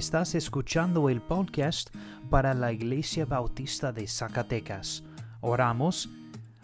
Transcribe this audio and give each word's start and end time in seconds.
Estás 0.00 0.34
escuchando 0.34 1.10
el 1.10 1.20
podcast 1.20 1.94
para 2.30 2.54
la 2.54 2.72
Iglesia 2.72 3.26
Bautista 3.26 3.92
de 3.92 4.08
Zacatecas. 4.08 5.04
Oramos 5.42 6.08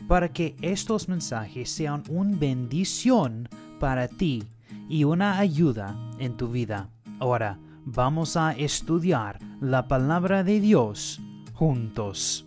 para 0.08 0.30
que 0.30 0.56
estos 0.62 1.06
mensajes 1.06 1.68
sean 1.68 2.02
una 2.08 2.34
bendición 2.34 3.46
para 3.78 4.08
ti 4.08 4.42
y 4.88 5.04
una 5.04 5.38
ayuda 5.38 5.94
en 6.18 6.38
tu 6.38 6.48
vida. 6.48 6.88
Ahora 7.18 7.58
vamos 7.84 8.38
a 8.38 8.52
estudiar 8.52 9.38
la 9.60 9.86
palabra 9.86 10.42
de 10.42 10.58
Dios 10.58 11.20
juntos. 11.52 12.46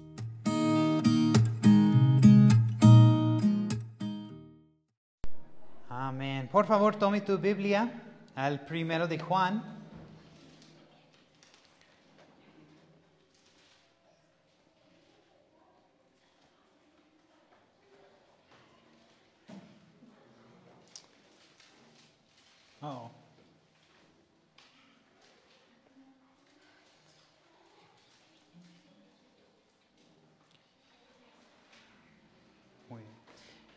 Amén. 5.88 6.50
Por 6.52 6.66
favor, 6.66 6.96
tome 6.96 7.22
tu 7.22 7.38
Biblia 7.38 7.94
al 8.34 8.66
primero 8.66 9.08
de 9.08 9.20
Juan. 9.20 9.79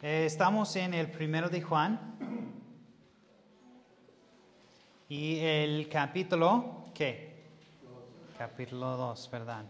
Eh, 0.05 0.25
estamos 0.27 0.75
en 0.75 0.95
el 0.95 1.09
primero 1.13 1.49
de 1.49 1.63
Juan 1.63 2.01
y 5.09 5.39
el 5.39 5.89
capítulo, 5.89 6.87
¿qué? 6.93 7.45
Capítulo 8.37 8.97
2, 8.97 9.31
¿verdad? 9.31 9.65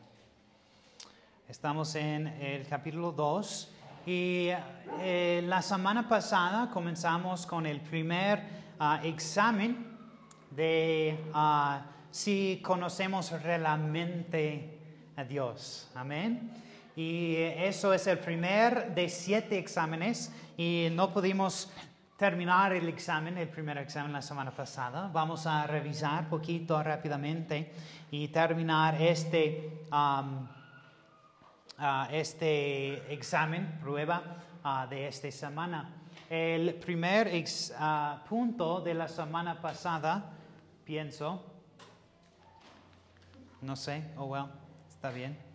Estamos 1.47 1.95
en 1.97 2.29
el 2.29 2.67
capítulo 2.67 3.13
2 3.13 3.75
y 4.07 4.49
eh, 5.01 5.45
la 5.47 5.61
semana 5.61 6.09
pasada 6.09 6.71
comenzamos 6.71 7.45
con 7.45 7.67
el 7.67 7.83
primer 7.83 8.43
ah, 8.79 9.03
examen 9.05 9.87
de 10.51 11.27
ah, 11.35 11.85
si 12.11 12.63
conocemos 12.65 13.33
realmente 13.43 14.79
a 15.15 15.25
Dios. 15.25 15.91
Amén. 15.95 16.72
Y 16.95 17.37
eso 17.37 17.95
es 17.95 18.07
el 18.07 18.19
primer 18.19 18.95
de 18.95 19.09
siete 19.09 19.59
exámenes 19.59 20.31
y 20.59 20.89
no 20.93 21.11
pudimos 21.13 21.73
terminar 22.19 22.73
el 22.73 22.89
examen, 22.89 23.39
el 23.39 23.49
primer 23.49 23.79
examen 23.79 24.13
la 24.13 24.23
semana 24.23 24.51
pasada. 24.51 25.09
Vamos 25.13 25.47
a 25.47 25.67
revisar 25.67 26.29
poquito 26.29 26.81
rápidamente 26.83 27.73
y 28.11 28.29
terminar 28.29 29.01
este, 29.01 29.87
uh, 29.91 30.47
este 32.13 33.13
examen, 33.13 33.79
prueba 33.81 34.23
uh, 34.63 34.89
de 34.89 35.09
esta 35.09 35.33
semana. 35.33 35.97
El 36.29 36.75
primer 36.75 37.29
ex, 37.29 37.75
uh, 37.77 38.19
punto 38.29 38.81
de 38.81 38.95
la 38.95 39.09
semana 39.09 39.61
pasada, 39.61 40.31
pienso, 40.85 41.45
no 43.63 43.75
sé, 43.77 44.13
oh 44.17 44.27
well, 44.27 44.47
está 44.89 45.11
bien. 45.11 45.52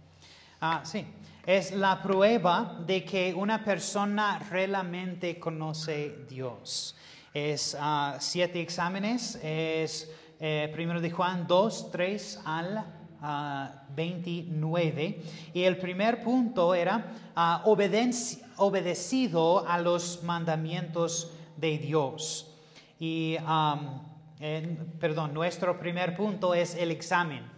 Ah, 0.60 0.82
sí, 0.84 1.06
es 1.46 1.72
la 1.72 2.02
prueba 2.02 2.80
de 2.86 3.04
que 3.06 3.34
una 3.34 3.64
persona 3.64 4.40
realmente 4.50 5.40
conoce 5.40 6.26
Dios. 6.28 6.96
Es 7.34 7.78
ah, 7.80 8.18
siete 8.20 8.60
exámenes, 8.62 9.40
es 9.44 10.10
eh, 10.40 10.70
primero 10.74 11.00
de 11.00 11.12
Juan 11.12 11.46
2, 11.48 11.92
3 11.92 12.42
al 12.46 12.86
ah, 13.22 13.84
29. 13.96 15.22
Y 15.54 15.64
el 15.64 15.78
primer 15.78 16.24
punto 16.24 16.74
era 16.74 17.06
ah, 17.36 17.62
obedeci- 17.66 18.42
obedecido 18.58 19.68
a 19.68 19.78
los 19.80 20.24
mandamientos 20.24 21.32
de 21.56 21.78
Dios. 21.78 22.52
Y, 23.00 23.38
perdón, 25.00 25.34
nuestro 25.36 25.78
primer 25.80 26.16
punto 26.16 26.56
es 26.56 26.74
el 26.76 26.90
examen. 26.90 27.57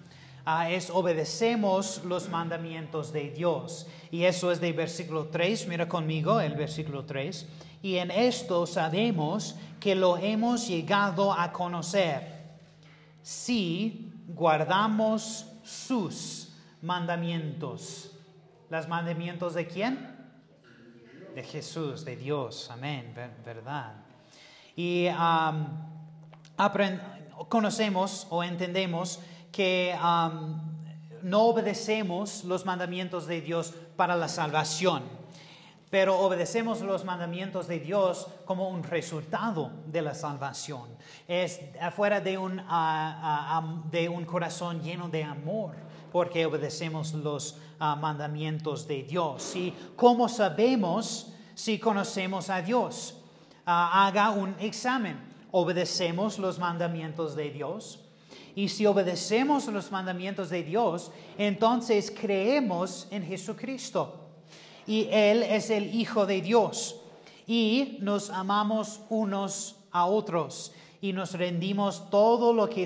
Ah, 0.51 0.67
es 0.71 0.89
obedecemos 0.89 2.03
los 2.05 2.27
mandamientos 2.27 3.13
de 3.13 3.29
Dios. 3.29 3.85
Y 4.09 4.23
eso 4.23 4.51
es 4.51 4.59
de 4.59 4.73
versículo 4.73 5.27
3, 5.27 5.67
mira 5.67 5.87
conmigo 5.87 6.39
el 6.39 6.55
versículo 6.55 7.05
3. 7.05 7.45
Y 7.83 7.97
en 7.97 8.09
esto 8.09 8.65
sabemos 8.65 9.55
que 9.79 9.93
lo 9.93 10.17
hemos 10.17 10.67
llegado 10.67 11.31
a 11.31 11.51
conocer 11.51 12.49
si 13.21 14.11
guardamos 14.27 15.45
sus 15.63 16.51
mandamientos. 16.81 18.09
¿Los 18.71 18.87
mandamientos 18.87 19.53
de 19.53 19.67
quién? 19.67 20.15
De 21.35 21.43
Jesús, 21.43 22.03
de 22.05 22.15
Dios. 22.15 22.71
Amén, 22.71 23.13
ver- 23.15 23.37
verdad. 23.45 23.93
Y 24.75 25.09
conocemos 27.49 28.25
o 28.31 28.43
entendemos 28.43 29.19
que 29.51 29.95
no 31.21 31.41
obedecemos 31.43 32.43
los 32.43 32.65
mandamientos 32.65 33.27
de 33.27 33.41
Dios 33.41 33.73
para 33.95 34.15
la 34.15 34.27
salvación, 34.27 35.03
pero 35.89 36.19
obedecemos 36.19 36.81
los 36.81 37.03
mandamientos 37.03 37.67
de 37.67 37.79
Dios 37.79 38.27
como 38.45 38.69
un 38.69 38.83
resultado 38.83 39.71
de 39.87 40.01
la 40.01 40.13
salvación. 40.13 40.83
Es 41.27 41.59
afuera 41.81 42.21
de 42.21 42.37
un, 42.37 42.61
de 43.91 44.09
un 44.09 44.25
corazón 44.25 44.81
lleno 44.81 45.09
de 45.09 45.23
amor, 45.23 45.75
porque 46.11 46.45
obedecemos 46.45 47.13
los 47.13 47.57
ah, 47.79 47.95
mandamientos 47.95 48.87
de 48.87 49.03
Dios. 49.03 49.55
¿Y 49.55 49.73
cómo 49.95 50.27
sabemos 50.27 51.33
si 51.55 51.77
conocemos 51.79 52.49
a 52.49 52.61
Dios? 52.61 53.15
Ah, 53.65 54.07
haga 54.07 54.31
un 54.31 54.55
examen. 54.59 55.19
¿Obedecemos 55.51 56.37
los 56.39 56.59
mandamientos 56.59 57.35
de 57.35 57.49
Dios? 57.51 58.08
Y 58.59 58.67
si 58.67 58.85
obedecemos 58.85 59.67
los 59.67 59.89
mandamientos 59.89 60.49
de 60.49 60.63
Dios, 60.63 61.11
entonces 61.37 62.11
creemos 62.11 63.07
en 63.09 63.23
Jesucristo. 63.23 64.15
Y 64.85 65.07
Él 65.11 65.43
es 65.43 65.69
el 65.69 65.95
Hijo 65.95 66.25
de 66.25 66.41
Dios. 66.41 66.97
Y 67.47 67.99
nos 68.01 68.29
amamos 68.29 68.99
unos 69.09 69.77
a 69.91 70.07
otros. 70.07 70.73
Y 70.99 71.13
nos 71.13 71.35
rendimos 71.35 72.09
todo 72.09 72.51
lo 72.51 72.67
que, 72.69 72.85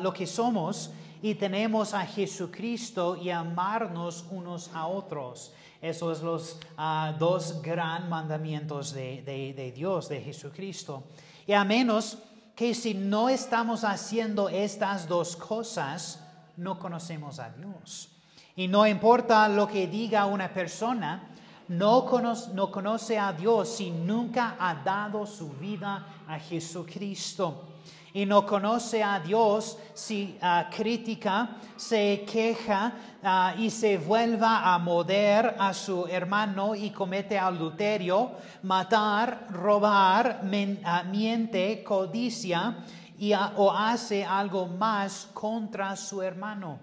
lo 0.00 0.12
que 0.14 0.26
somos 0.26 0.90
y 1.20 1.34
tenemos 1.34 1.92
a 1.92 2.06
Jesucristo 2.06 3.18
y 3.22 3.28
amarnos 3.28 4.24
unos 4.30 4.70
a 4.72 4.86
otros. 4.86 5.52
Esos 5.82 6.18
son 6.20 6.26
los 6.26 6.58
ah, 6.78 7.14
dos 7.18 7.60
gran 7.60 8.08
mandamientos 8.08 8.94
de, 8.94 9.20
de- 9.20 9.52
de 9.52 9.72
Dios, 9.72 10.08
de 10.08 10.22
Jesucristo. 10.22 11.02
Y 11.46 11.52
a 11.52 11.64
menos 11.64 12.16
que 12.56 12.74
si 12.74 12.94
no 12.94 13.28
estamos 13.28 13.84
haciendo 13.84 14.48
estas 14.48 15.06
dos 15.06 15.36
cosas, 15.36 16.20
no 16.56 16.78
conocemos 16.78 17.38
a 17.38 17.50
Dios. 17.50 18.08
Y 18.56 18.66
no 18.66 18.86
importa 18.86 19.46
lo 19.46 19.68
que 19.68 19.86
diga 19.86 20.24
una 20.24 20.52
persona, 20.52 21.28
no 21.68 22.06
conoce, 22.06 22.54
no 22.54 22.72
conoce 22.72 23.18
a 23.18 23.34
Dios 23.34 23.68
si 23.68 23.90
nunca 23.90 24.56
ha 24.58 24.74
dado 24.76 25.26
su 25.26 25.50
vida 25.50 26.06
a 26.26 26.38
Jesucristo. 26.38 27.75
Y 28.16 28.24
no 28.24 28.46
conoce 28.46 29.02
a 29.02 29.20
Dios 29.20 29.76
si 29.92 30.38
ah, 30.40 30.70
critica, 30.74 31.58
se 31.76 32.24
queja 32.26 32.94
ah, 33.22 33.54
y 33.58 33.68
se 33.68 33.98
vuelva 33.98 34.72
a 34.72 34.78
mover 34.78 35.54
a 35.58 35.74
su 35.74 36.06
hermano 36.06 36.74
y 36.74 36.88
comete 36.92 37.38
adulterio, 37.38 38.32
matar, 38.62 39.48
robar, 39.50 40.40
men- 40.44 40.80
ah, 40.82 41.02
miente, 41.02 41.84
codicia 41.84 42.78
y, 43.18 43.34
o 43.34 43.70
hace 43.70 44.24
algo 44.24 44.66
más 44.66 45.28
contra 45.34 45.94
su 45.94 46.22
hermano. 46.22 46.78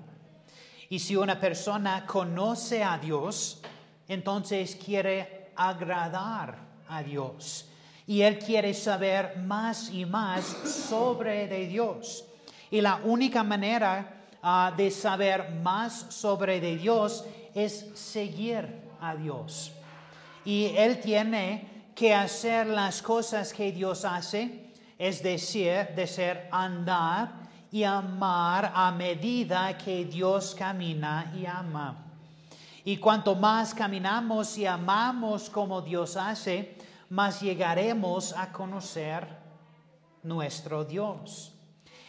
Y 0.89 1.00
si 1.00 1.15
una 1.15 1.39
persona 1.39 2.06
conoce 2.06 2.83
a 2.83 3.00
Dios, 3.00 3.59
entonces 4.07 4.75
quiere 4.75 5.51
agradar 5.56 6.59
a 6.88 7.01
Dios. 7.01 7.72
Y 8.05 8.21
él 8.21 8.39
quiere 8.39 8.73
saber 8.73 9.38
más 9.38 9.89
y 9.89 10.05
más 10.05 10.45
sobre 10.45 11.47
de 11.47 11.67
Dios. 11.67 12.25
Y 12.69 12.81
la 12.81 12.97
única 13.03 13.44
manera 13.44 14.25
ah, 14.41 14.73
de 14.75 14.91
saber 14.91 15.51
más 15.61 16.07
sobre 16.09 16.59
de 16.59 16.77
Dios 16.77 17.23
es 17.53 17.91
seguir 17.94 18.67
a 19.00 19.15
Dios. 19.15 19.71
Y 20.45 20.73
él 20.75 21.00
tiene 21.00 21.67
que 21.95 22.13
hacer 22.13 22.67
las 22.67 23.01
cosas 23.01 23.53
que 23.53 23.71
Dios 23.71 24.03
hace, 24.03 24.71
es 24.97 25.21
decir, 25.21 25.89
de 25.95 26.07
ser 26.07 26.47
andar 26.51 27.44
y 27.71 27.83
amar 27.83 28.71
a 28.75 28.91
medida 28.91 29.77
que 29.77 30.06
Dios 30.06 30.56
camina 30.57 31.31
y 31.35 31.45
ama. 31.45 31.97
Y 32.85 32.97
cuanto 32.97 33.35
más 33.35 33.73
caminamos 33.73 34.57
y 34.57 34.65
amamos 34.65 35.49
como 35.49 35.81
Dios 35.81 36.17
hace, 36.17 36.75
más 37.13 37.42
llegaremos 37.42 38.33
a 38.33 38.51
conocer 38.51 39.27
nuestro 40.24 40.83
Dios. 40.83 41.54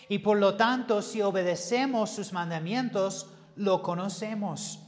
Y 0.08 0.20
por 0.20 0.38
lo 0.38 0.56
tanto, 0.56 1.02
si 1.02 1.20
obedecemos 1.20 2.08
sus 2.08 2.32
mandamientos, 2.32 3.28
lo 3.56 3.82
conocemos. 3.82 4.80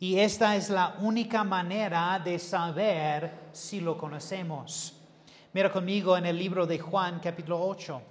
Y 0.00 0.18
esta 0.18 0.56
es 0.56 0.70
la 0.70 0.96
única 1.00 1.44
manera 1.44 2.18
de 2.18 2.38
saber 2.38 3.50
si 3.52 3.82
lo 3.82 3.98
conocemos. 3.98 4.94
Mira 5.52 5.70
conmigo 5.70 6.16
en 6.16 6.24
el 6.24 6.38
libro 6.38 6.66
de 6.66 6.78
Juan 6.78 7.20
capítulo 7.22 7.60
8. 7.60 8.02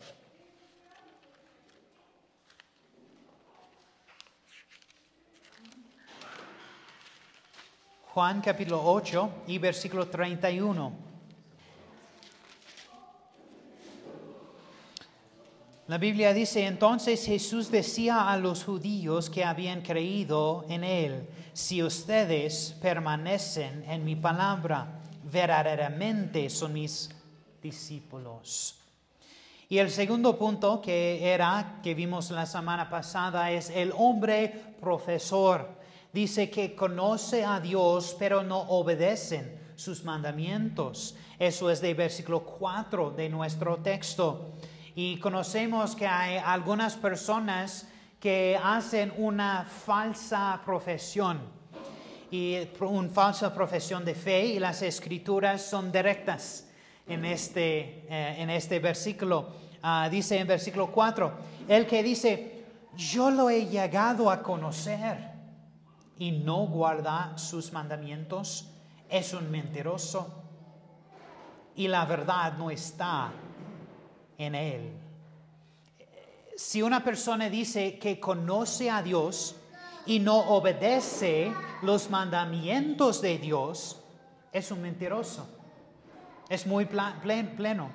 Juan 8.13 8.41
capítulo 8.41 8.83
8 8.85 9.31
y 9.47 9.57
versículo 9.57 10.07
31. 10.07 11.10
La 15.91 15.97
Biblia 15.97 16.33
dice, 16.33 16.65
entonces 16.65 17.25
Jesús 17.25 17.69
decía 17.69 18.31
a 18.31 18.37
los 18.37 18.63
judíos 18.63 19.29
que 19.29 19.43
habían 19.43 19.81
creído 19.81 20.65
en 20.69 20.85
Él, 20.85 21.27
si 21.51 21.83
ustedes 21.83 22.77
permanecen 22.81 23.83
en 23.85 24.05
mi 24.05 24.15
palabra, 24.15 25.01
verdaderamente 25.29 26.49
son 26.49 26.71
mis 26.71 27.09
discípulos. 27.61 28.75
Y 29.67 29.79
el 29.79 29.91
segundo 29.91 30.37
punto 30.37 30.79
que 30.79 31.27
era, 31.27 31.81
que 31.83 31.93
vimos 31.93 32.31
la 32.31 32.45
semana 32.45 32.89
pasada, 32.89 33.51
es 33.51 33.69
el 33.69 33.91
hombre 33.97 34.75
profesor 34.79 35.67
dice 36.13 36.49
que 36.49 36.73
conoce 36.73 37.43
a 37.43 37.59
Dios, 37.59 38.15
pero 38.17 38.43
no 38.43 38.61
obedecen 38.61 39.59
sus 39.75 40.05
mandamientos. 40.05 41.17
Eso 41.37 41.69
es 41.69 41.81
de 41.81 41.93
versículo 41.93 42.45
4 42.45 43.11
de 43.11 43.27
nuestro 43.27 43.75
texto. 43.79 44.53
Y 44.95 45.17
conocemos 45.19 45.95
que 45.95 46.07
hay 46.07 46.37
algunas 46.37 46.95
personas 46.95 47.87
que 48.19 48.59
hacen 48.61 49.13
una 49.17 49.65
falsa 49.65 50.61
profesión 50.65 51.39
y 52.29 52.57
una 52.79 53.09
falsa 53.09 53.53
profesión 53.53 54.05
de 54.05 54.15
fe 54.15 54.45
y 54.45 54.59
las 54.59 54.81
escrituras 54.81 55.61
son 55.61 55.91
directas 55.91 56.67
en 57.07 57.25
este, 57.25 58.05
eh, 58.09 58.35
en 58.37 58.49
este 58.49 58.79
versículo. 58.79 59.49
Ah, 59.81 60.07
dice 60.09 60.37
en 60.37 60.47
versículo 60.47 60.91
4, 60.91 61.31
el 61.67 61.87
que 61.87 62.03
dice, 62.03 62.65
yo 62.95 63.31
lo 63.31 63.49
he 63.49 63.65
llegado 63.65 64.29
a 64.29 64.43
conocer 64.43 65.31
y 66.17 66.31
no 66.31 66.67
guarda 66.67 67.37
sus 67.37 67.73
mandamientos, 67.73 68.69
es 69.09 69.33
un 69.33 69.49
mentiroso 69.49 70.43
y 71.75 71.87
la 71.87 72.05
verdad 72.05 72.53
no 72.57 72.69
está 72.69 73.31
en 74.41 74.55
él. 74.55 74.91
Si 76.55 76.81
una 76.81 77.03
persona 77.03 77.49
dice 77.49 77.97
que 77.97 78.19
conoce 78.19 78.89
a 78.89 79.01
Dios 79.01 79.55
y 80.05 80.19
no 80.19 80.37
obedece 80.37 81.51
los 81.81 82.09
mandamientos 82.09 83.21
de 83.21 83.37
Dios, 83.37 83.99
es 84.51 84.71
un 84.71 84.81
mentiroso. 84.81 85.47
Es 86.49 86.67
muy 86.67 86.85
pleno. 86.85 87.89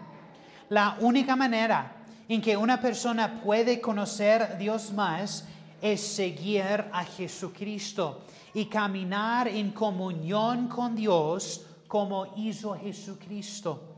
La 0.70 0.96
única 1.00 1.36
manera 1.36 1.92
en 2.28 2.40
que 2.40 2.56
una 2.56 2.80
persona 2.80 3.40
puede 3.40 3.80
conocer 3.80 4.42
a 4.42 4.54
Dios 4.54 4.92
más 4.92 5.46
es 5.80 6.00
seguir 6.00 6.86
a 6.92 7.04
Jesucristo 7.04 8.22
y 8.54 8.66
caminar 8.66 9.46
en 9.48 9.70
comunión 9.70 10.68
con 10.68 10.96
Dios 10.96 11.66
como 11.86 12.32
hizo 12.36 12.74
Jesucristo. 12.74 13.95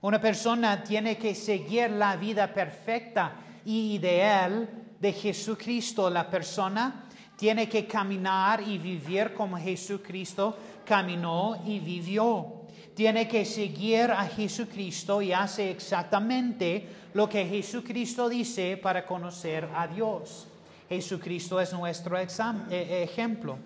Una 0.00 0.20
persona 0.20 0.82
tiene 0.82 1.16
que 1.18 1.34
seguir 1.34 1.90
la 1.90 2.16
vida 2.16 2.52
perfecta 2.54 3.34
y 3.64 3.94
ideal 3.94 4.68
de 5.00 5.12
Jesucristo. 5.12 6.08
La 6.08 6.30
persona 6.30 7.08
tiene 7.36 7.68
que 7.68 7.86
caminar 7.86 8.62
y 8.62 8.78
vivir 8.78 9.34
como 9.34 9.58
Jesucristo 9.58 10.56
caminó 10.84 11.62
y 11.66 11.80
vivió. 11.80 12.62
Tiene 12.94 13.26
que 13.26 13.44
seguir 13.44 14.10
a 14.10 14.24
Jesucristo 14.26 15.20
y 15.20 15.32
hace 15.32 15.70
exactamente 15.70 16.88
lo 17.14 17.28
que 17.28 17.44
Jesucristo 17.46 18.28
dice 18.28 18.76
para 18.76 19.04
conocer 19.04 19.68
a 19.74 19.88
Dios. 19.88 20.46
Jesucristo 20.88 21.60
es 21.60 21.72
nuestro 21.72 22.16
eh, 22.18 23.02
ejemplo. 23.02 23.58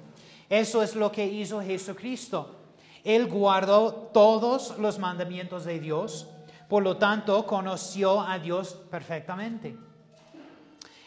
Eso 0.48 0.82
es 0.82 0.94
lo 0.94 1.12
que 1.12 1.26
hizo 1.26 1.62
Jesucristo. 1.62 2.61
Él 3.04 3.26
guardó 3.26 3.92
todos 4.12 4.78
los 4.78 4.98
mandamientos 4.98 5.64
de 5.64 5.80
Dios, 5.80 6.28
por 6.68 6.82
lo 6.82 6.96
tanto 6.96 7.46
conoció 7.46 8.20
a 8.20 8.38
Dios 8.38 8.76
perfectamente. 8.90 9.76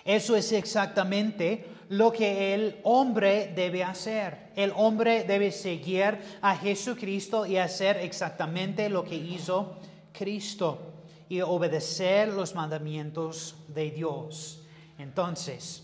Eso 0.04 0.36
es 0.36 0.52
exactamente 0.52 1.66
lo 1.90 2.12
que 2.12 2.54
el 2.54 2.80
hombre 2.84 3.52
debe 3.56 3.84
hacer. 3.84 4.52
El 4.56 4.72
hombre 4.76 5.24
debe 5.24 5.52
seguir 5.52 6.20
a 6.42 6.56
Jesucristo 6.56 7.46
y 7.46 7.58
hacer 7.58 7.98
exactamente 7.98 8.90
lo 8.90 9.04
que 9.04 9.16
hizo 9.16 9.78
Cristo 10.12 10.80
y 11.28 11.42
obedecer 11.42 12.28
los 12.30 12.54
mandamientos 12.54 13.56
de 13.68 13.90
Dios. 13.90 14.62
Entonces, 15.00 15.84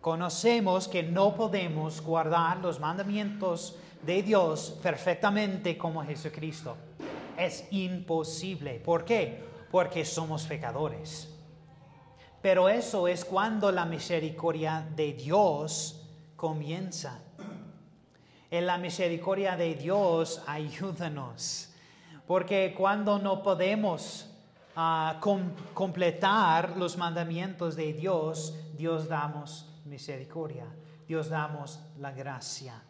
conocemos 0.00 0.88
que 0.88 1.02
no 1.02 1.34
podemos 1.34 2.00
guardar 2.00 2.58
los 2.58 2.80
mandamientos 2.80 3.76
de 4.02 4.22
Dios 4.22 4.78
perfectamente 4.82 5.76
como 5.76 6.04
Jesucristo. 6.04 6.76
Es 7.36 7.66
imposible. 7.70 8.80
¿Por 8.80 9.04
qué? 9.04 9.44
Porque 9.70 10.04
somos 10.04 10.46
pecadores. 10.46 11.28
Pero 12.42 12.68
eso 12.68 13.06
es 13.06 13.24
cuando 13.24 13.70
la 13.70 13.84
misericordia 13.84 14.86
de 14.96 15.12
Dios 15.12 16.06
comienza. 16.36 17.22
En 18.50 18.66
la 18.66 18.78
misericordia 18.78 19.56
de 19.56 19.74
Dios, 19.74 20.42
ayúdanos. 20.46 21.72
Porque 22.26 22.74
cuando 22.76 23.18
no 23.18 23.42
podemos 23.42 24.30
ah, 24.74 25.20
completar 25.74 26.76
los 26.76 26.96
mandamientos 26.96 27.76
de 27.76 27.92
Dios, 27.92 28.56
Dios 28.74 29.08
damos 29.08 29.66
misericordia. 29.84 30.66
Dios 31.06 31.28
damos 31.28 31.80
la 31.98 32.12
gracia. 32.12 32.82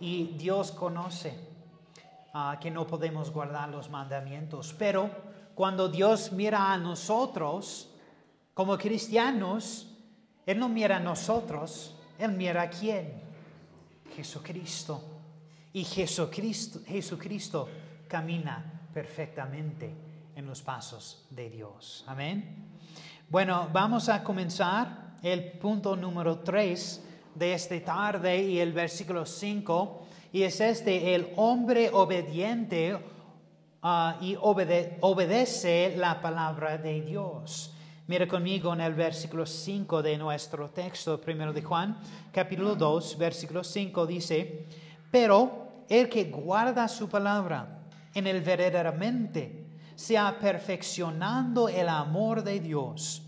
Y 0.00 0.24
Dios 0.36 0.72
conoce 0.72 1.34
ah, 2.32 2.58
que 2.60 2.70
no 2.70 2.86
podemos 2.86 3.30
guardar 3.30 3.68
los 3.68 3.90
mandamientos, 3.90 4.74
pero 4.78 5.10
cuando 5.54 5.88
Dios 5.88 6.32
mira 6.32 6.72
a 6.72 6.78
nosotros 6.78 7.90
como 8.54 8.78
cristianos, 8.78 9.88
Él 10.46 10.58
no 10.58 10.68
mira 10.68 10.96
a 10.96 11.00
nosotros, 11.00 11.96
Él 12.18 12.32
mira 12.32 12.62
a 12.62 12.70
quién? 12.70 13.22
Jesucristo. 14.14 15.02
Y 15.72 15.84
Jesucristo, 15.84 16.80
Jesucristo 16.86 17.68
camina 18.08 18.88
perfectamente 18.92 19.94
en 20.34 20.46
los 20.46 20.62
pasos 20.62 21.26
de 21.30 21.50
Dios. 21.50 22.04
Amén. 22.06 22.68
Bueno, 23.28 23.68
vamos 23.72 24.08
a 24.08 24.24
comenzar 24.24 25.16
el 25.22 25.52
punto 25.52 25.94
número 25.96 26.38
3 26.38 27.07
de 27.38 27.54
esta 27.54 27.80
tarde 27.80 28.42
y 28.42 28.58
el 28.58 28.72
versículo 28.72 29.24
5, 29.24 30.06
y 30.32 30.42
es 30.42 30.60
este, 30.60 31.14
el 31.14 31.32
hombre 31.36 31.90
obediente 31.92 32.98
ah, 33.82 34.16
y 34.20 34.36
obedece 34.40 35.94
la 35.96 36.20
palabra 36.20 36.76
de 36.76 37.00
Dios. 37.00 37.74
Mira 38.06 38.26
conmigo 38.26 38.72
en 38.72 38.80
el 38.80 38.94
versículo 38.94 39.46
5 39.46 40.02
de 40.02 40.16
nuestro 40.18 40.70
texto, 40.70 41.20
primero 41.20 41.52
de 41.52 41.62
Juan, 41.62 41.98
capítulo 42.32 42.74
2, 42.74 43.18
versículo 43.18 43.62
5 43.62 44.06
dice, 44.06 44.66
pero 45.10 45.84
el 45.88 46.08
que 46.08 46.24
guarda 46.24 46.88
su 46.88 47.08
palabra 47.08 47.80
en 48.14 48.26
el 48.26 48.40
verdaderamente, 48.40 49.66
sea 49.94 50.38
perfeccionando 50.38 51.68
el 51.68 51.88
amor 51.88 52.42
de 52.42 52.60
Dios 52.60 53.22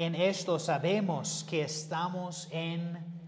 en 0.00 0.14
esto 0.14 0.58
sabemos 0.58 1.44
que 1.46 1.60
estamos 1.60 2.48
en 2.50 3.19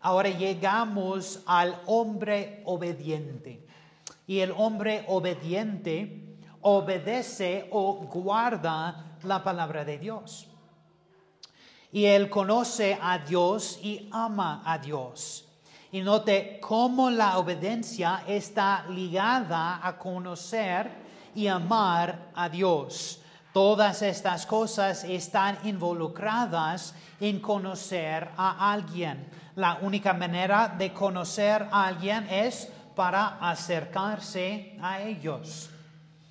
Ahora 0.00 0.30
llegamos 0.30 1.42
al 1.46 1.82
hombre 1.86 2.62
obediente. 2.64 3.66
Y 4.26 4.40
el 4.40 4.52
hombre 4.52 5.04
obediente 5.08 6.38
obedece 6.60 7.68
o 7.70 7.94
guarda 7.94 9.16
la 9.22 9.42
palabra 9.42 9.84
de 9.84 9.98
Dios. 9.98 10.48
Y 11.92 12.04
él 12.04 12.28
conoce 12.28 12.98
a 13.00 13.18
Dios 13.18 13.78
y 13.82 14.08
ama 14.12 14.62
a 14.64 14.78
Dios. 14.78 15.48
Y 15.92 16.00
note 16.02 16.58
cómo 16.60 17.10
la 17.10 17.38
obediencia 17.38 18.22
está 18.26 18.84
ligada 18.90 19.80
a 19.86 19.96
conocer 19.96 20.90
y 21.34 21.46
amar 21.46 22.30
a 22.34 22.48
Dios. 22.48 23.20
Todas 23.56 24.02
estas 24.02 24.44
cosas 24.44 25.02
están 25.04 25.56
involucradas 25.64 26.94
en 27.18 27.40
conocer 27.40 28.28
a 28.36 28.70
alguien. 28.70 29.30
La 29.54 29.78
única 29.80 30.12
manera 30.12 30.74
de 30.76 30.92
conocer 30.92 31.66
a 31.70 31.86
alguien 31.86 32.28
es 32.28 32.70
para 32.94 33.38
acercarse 33.40 34.76
a 34.82 35.00
ellos. 35.00 35.70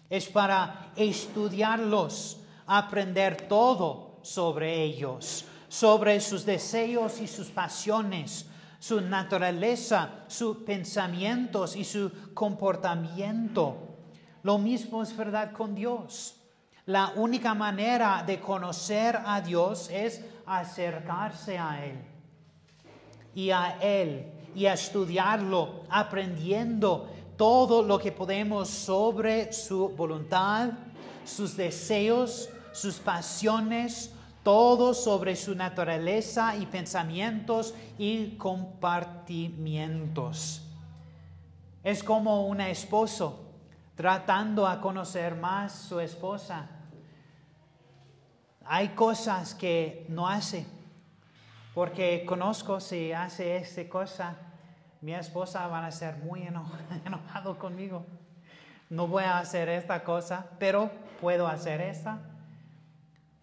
Es 0.07 0.27
para 0.27 0.91
estudiarlos, 0.95 2.37
aprender 2.67 3.47
todo 3.47 4.19
sobre 4.21 4.83
ellos, 4.83 5.45
sobre 5.67 6.19
sus 6.19 6.45
deseos 6.45 7.19
y 7.21 7.25
sus 7.25 7.47
pasiones, 7.47 8.45
su 8.77 9.01
naturaleza, 9.01 10.25
sus 10.27 10.57
pensamientos 10.57 11.75
y 11.75 11.85
su 11.85 12.11
comportamiento. 12.35 13.77
Lo 14.43 14.59
mismo 14.59 15.01
es 15.01 15.17
verdad 15.17 15.53
con 15.53 15.73
Dios. 15.73 16.35
La 16.87 17.13
única 17.15 17.55
manera 17.55 18.23
de 18.25 18.39
conocer 18.39 19.19
a 19.25 19.41
Dios 19.41 19.89
es 19.91 20.23
acercarse 20.45 21.57
a 21.57 21.83
Él 21.83 21.97
y 23.33 23.49
a 23.49 23.79
Él 23.81 24.31
y 24.53 24.67
a 24.67 24.73
estudiarlo, 24.73 25.85
aprendiendo 25.89 27.09
todo 27.37 27.81
lo 27.81 27.97
que 27.97 28.11
podemos 28.11 28.69
sobre 28.69 29.51
su 29.51 29.89
voluntad, 29.89 30.73
sus 31.25 31.57
deseos, 31.57 32.49
sus 32.71 32.97
pasiones, 32.97 34.11
todo 34.43 34.93
sobre 34.93 35.35
su 35.35 35.55
naturaleza 35.55 36.55
y 36.55 36.67
pensamientos 36.67 37.73
y 37.97 38.35
compartimientos. 38.37 40.61
Es 41.83 42.03
como 42.03 42.45
un 42.45 42.61
esposo 42.61 43.39
tratando 43.95 44.67
a 44.67 44.79
conocer 44.79 45.35
más 45.35 45.73
su 45.73 45.99
esposa. 45.99 46.69
Hay 48.67 48.89
cosas 48.89 49.53
que 49.53 50.07
no 50.09 50.27
hace, 50.27 50.65
porque 51.75 52.25
conozco 52.25 52.79
si 52.79 53.11
hace 53.11 53.57
esta 53.57 53.87
cosa, 53.87 54.37
mi 55.01 55.13
esposa 55.13 55.67
va 55.67 55.85
a 55.85 55.91
ser 55.91 56.17
muy 56.17 56.47
enojado 57.05 57.59
conmigo. 57.59 58.05
No 58.89 59.07
voy 59.07 59.23
a 59.23 59.37
hacer 59.37 59.69
esta 59.69 60.03
cosa, 60.03 60.47
pero 60.57 60.89
puedo 61.21 61.47
hacer 61.47 61.79
esta. 61.79 62.19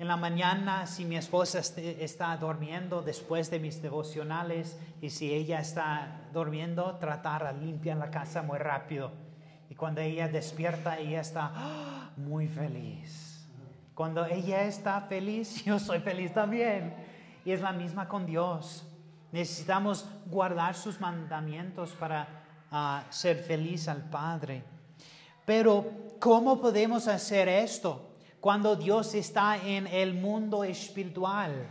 En 0.00 0.08
la 0.08 0.16
mañana, 0.16 0.88
si 0.88 1.04
mi 1.04 1.16
esposa 1.16 1.60
está 1.60 2.36
durmiendo 2.36 3.02
después 3.02 3.48
de 3.48 3.60
mis 3.60 3.80
devocionales 3.80 4.76
y 5.00 5.10
si 5.10 5.32
ella 5.32 5.60
está 5.60 6.22
durmiendo, 6.32 6.96
tratar 6.96 7.54
de 7.54 7.64
limpiar 7.64 7.96
la 7.96 8.10
casa 8.10 8.42
muy 8.42 8.58
rápido. 8.58 9.12
Y 9.70 9.76
cuando 9.76 10.00
ella 10.00 10.26
despierta, 10.26 10.98
ella 10.98 11.20
está 11.20 11.52
¡ah! 11.54 12.10
muy 12.16 12.48
feliz. 12.48 13.31
Cuando 13.94 14.24
ella 14.24 14.64
está 14.64 15.00
feliz, 15.02 15.64
yo 15.66 15.78
soy 15.78 16.00
feliz 16.00 16.32
también. 16.32 16.94
Y 17.44 17.52
es 17.52 17.60
la 17.60 17.72
misma 17.72 18.08
con 18.08 18.24
Dios. 18.24 18.86
Necesitamos 19.32 20.06
guardar 20.26 20.74
sus 20.74 21.00
mandamientos 21.00 21.92
para 21.92 22.26
ah, 22.70 23.04
ser 23.10 23.38
feliz 23.38 23.88
al 23.88 24.08
Padre. 24.08 24.62
Pero, 25.44 25.90
¿cómo 26.20 26.60
podemos 26.60 27.08
hacer 27.08 27.48
esto 27.48 28.10
cuando 28.40 28.76
Dios 28.76 29.14
está 29.14 29.56
en 29.56 29.86
el 29.86 30.14
mundo 30.14 30.62
espiritual 30.64 31.66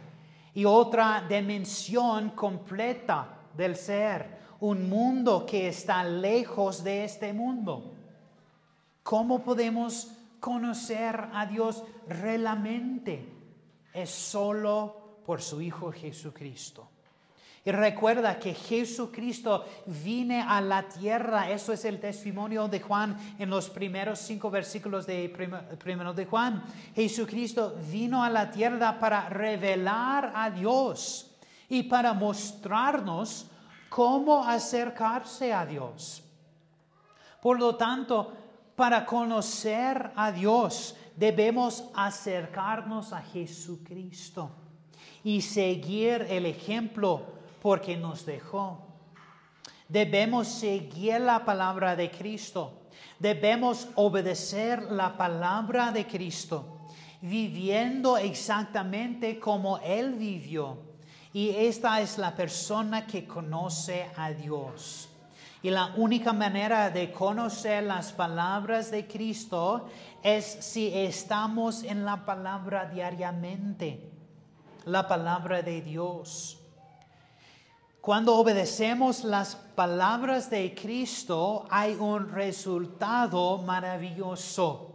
y 0.54 0.66
otra 0.66 1.24
dimensión 1.28 2.32
completa 2.32 3.28
del 3.56 3.76
ser? 3.76 4.42
Un 4.60 4.90
mundo 4.90 5.46
que 5.46 5.70
está 5.70 6.04
lejos 6.04 6.84
de 6.84 7.06
este 7.06 7.34
mundo. 7.34 7.94
¿Cómo 9.04 9.40
podemos 9.40 10.12
conocer 10.42 11.30
a 11.34 11.46
Dios 11.46 11.84
realmente? 12.14 13.26
Es 13.94 14.10
solo 14.10 15.22
por 15.26 15.42
su 15.42 15.62
Hijo 15.62 15.92
Jesucristo. 15.92 16.90
Y 17.64 17.72
recuerda 17.72 18.40
que 18.40 18.56
Jesucristo 18.56 19.66
vine 19.86 20.42
a 20.42 20.60
la 20.62 20.88
tierra. 20.88 21.52
Eso 21.52 21.74
es 21.74 21.86
el 21.86 22.00
testimonio 22.00 22.68
de 22.68 22.80
Juan 22.80 23.16
en 23.38 23.52
los 23.52 23.70
primeros 23.70 24.18
cinco 24.18 24.50
versículos 24.50 25.06
de 25.06 25.30
primero 25.78 26.12
de 26.14 26.26
Juan. 26.26 26.64
Jesucristo 26.96 27.76
vino 27.92 28.24
a 28.24 28.32
la 28.32 28.50
tierra 28.50 29.00
para 29.00 29.30
revelar 29.30 30.32
a 30.36 30.50
Dios 30.50 31.36
y 31.70 31.84
para 31.84 32.14
mostrarnos 32.14 33.46
cómo 33.90 34.44
acercarse 34.44 35.54
a 35.54 35.64
Dios. 35.64 36.24
Por 37.42 37.60
lo 37.60 37.76
tanto, 37.76 38.34
para 38.76 39.06
conocer 39.06 40.12
a 40.16 40.32
Dios 40.32 40.96
debemos 41.16 41.86
acercarnos 41.94 43.14
a 43.14 43.22
Jesucristo 43.22 44.52
y 45.24 45.42
seguir 45.42 46.26
el 46.30 46.46
ejemplo 46.46 47.22
porque 47.62 47.96
nos 47.96 48.26
dejó. 48.26 48.80
Debemos 49.88 50.48
seguir 50.48 51.20
la 51.22 51.44
palabra 51.44 51.96
de 51.96 52.10
Cristo. 52.10 52.82
Debemos 53.20 53.90
obedecer 53.96 54.84
la 54.92 55.16
palabra 55.16 55.92
de 55.92 56.08
Cristo, 56.08 56.88
viviendo 57.22 58.18
exactamente 58.18 59.40
como 59.40 59.78
Él 59.80 60.14
vivió. 60.14 60.78
Y 61.34 61.50
esta 61.50 62.02
es 62.02 62.18
la 62.18 62.36
persona 62.36 63.06
que 63.06 63.28
conoce 63.28 64.10
a 64.16 64.32
Dios. 64.32 65.11
Y 65.64 65.70
la 65.70 65.94
única 65.96 66.34
manera 66.34 66.90
de 66.90 67.12
conocer 67.12 67.84
las 67.84 68.12
palabras 68.12 68.90
de 68.90 69.08
Cristo 69.08 69.88
es 70.24 70.46
si 70.46 70.92
estamos 70.92 71.84
en 71.84 72.04
la 72.04 72.26
palabra 72.26 72.86
diariamente, 72.86 74.12
la 74.86 75.08
palabra 75.08 75.62
de 75.62 75.82
Dios. 75.82 76.58
Cuando 78.02 78.36
obedecemos 78.38 79.24
las 79.24 79.56
palabras 79.56 80.50
de 80.50 80.74
Cristo 80.74 81.68
hay 81.70 81.94
un 81.94 82.32
resultado 82.32 83.60
maravilloso. 83.60 84.88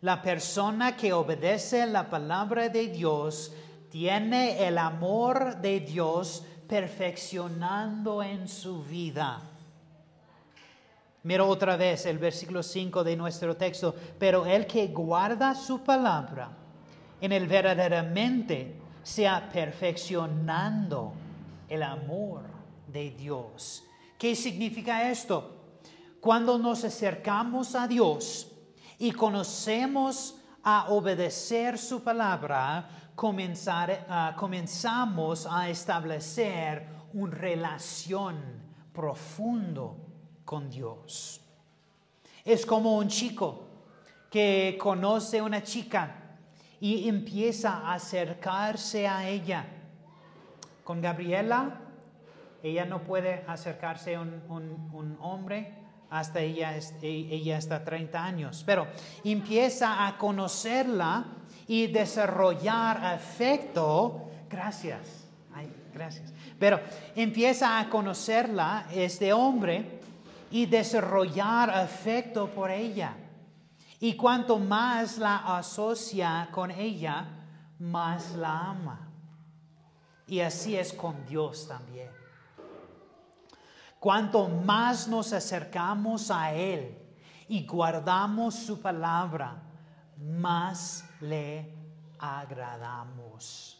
La 0.00 0.22
persona 0.22 0.96
que 0.96 1.12
obedece 1.12 1.84
la 1.84 2.08
palabra 2.08 2.70
de 2.70 2.86
Dios 2.86 3.52
tiene 3.90 4.66
el 4.66 4.78
amor 4.78 5.56
de 5.56 5.80
Dios 5.80 6.42
perfeccionando 6.66 8.22
en 8.22 8.48
su 8.48 8.82
vida. 8.84 9.49
Mira 11.22 11.44
otra 11.44 11.76
vez 11.76 12.06
el 12.06 12.18
versículo 12.18 12.62
5 12.62 13.04
de 13.04 13.16
nuestro 13.16 13.56
texto. 13.56 13.94
Pero 14.18 14.46
el 14.46 14.66
que 14.66 14.88
guarda 14.88 15.54
su 15.54 15.80
palabra, 15.80 16.50
en 17.20 17.32
el 17.32 17.46
verdaderamente 17.46 18.76
sea 19.02 19.48
perfeccionando 19.52 21.12
el 21.68 21.82
amor 21.82 22.42
de 22.86 23.10
Dios. 23.10 23.84
¿Qué 24.18 24.34
significa 24.34 25.10
esto? 25.10 25.56
Cuando 26.20 26.58
nos 26.58 26.84
acercamos 26.84 27.74
a 27.74 27.86
Dios 27.86 28.50
y 28.98 29.12
conocemos 29.12 30.36
a 30.62 30.90
obedecer 30.90 31.78
su 31.78 32.02
palabra, 32.02 32.88
comenzar, 33.14 34.06
uh, 34.08 34.38
comenzamos 34.38 35.46
a 35.50 35.68
establecer 35.68 36.86
una 37.12 37.34
relación 37.34 38.36
profundo 38.92 40.09
con 40.50 40.68
Dios. 40.68 41.40
Es 42.44 42.66
como 42.66 42.96
un 42.96 43.06
chico 43.06 43.68
que 44.28 44.76
conoce 44.80 45.38
a 45.38 45.44
una 45.44 45.62
chica 45.62 46.12
y 46.80 47.08
empieza 47.08 47.74
a 47.74 47.94
acercarse 47.94 49.06
a 49.06 49.28
ella 49.28 49.64
con 50.82 51.00
Gabriela, 51.00 51.82
ella 52.64 52.84
no 52.84 53.04
puede 53.04 53.44
acercarse 53.46 54.16
a 54.16 54.22
un, 54.22 55.16
hombre 55.20 55.72
hasta 56.10 56.40
ella, 56.40 56.74
ella 57.00 57.56
está 57.56 57.84
30 57.84 58.24
años, 58.24 58.64
pero 58.66 58.88
empieza 59.22 60.04
a 60.04 60.18
conocerla 60.18 61.26
y 61.68 61.86
desarrollar 61.86 63.04
afecto. 63.04 64.28
Gracias, 64.50 65.28
gracias. 65.94 66.34
Pero 66.58 66.80
empieza 67.14 67.78
a 67.78 67.88
conocerla, 67.88 68.88
este 68.92 69.32
hombre, 69.32 69.99
y 70.50 70.66
desarrollar 70.66 71.70
afecto 71.70 72.48
por 72.50 72.70
ella. 72.70 73.16
Y 74.00 74.16
cuanto 74.16 74.58
más 74.58 75.18
la 75.18 75.56
asocia 75.58 76.48
con 76.50 76.70
ella, 76.70 77.26
más 77.78 78.32
la 78.32 78.70
ama. 78.70 79.08
Y 80.26 80.40
así 80.40 80.76
es 80.76 80.92
con 80.92 81.24
Dios 81.26 81.68
también. 81.68 82.10
Cuanto 83.98 84.48
más 84.48 85.08
nos 85.08 85.32
acercamos 85.32 86.30
a 86.30 86.54
Él 86.54 86.96
y 87.48 87.66
guardamos 87.66 88.54
su 88.54 88.80
palabra, 88.80 89.62
más 90.16 91.04
le 91.20 91.74
agradamos. 92.18 93.79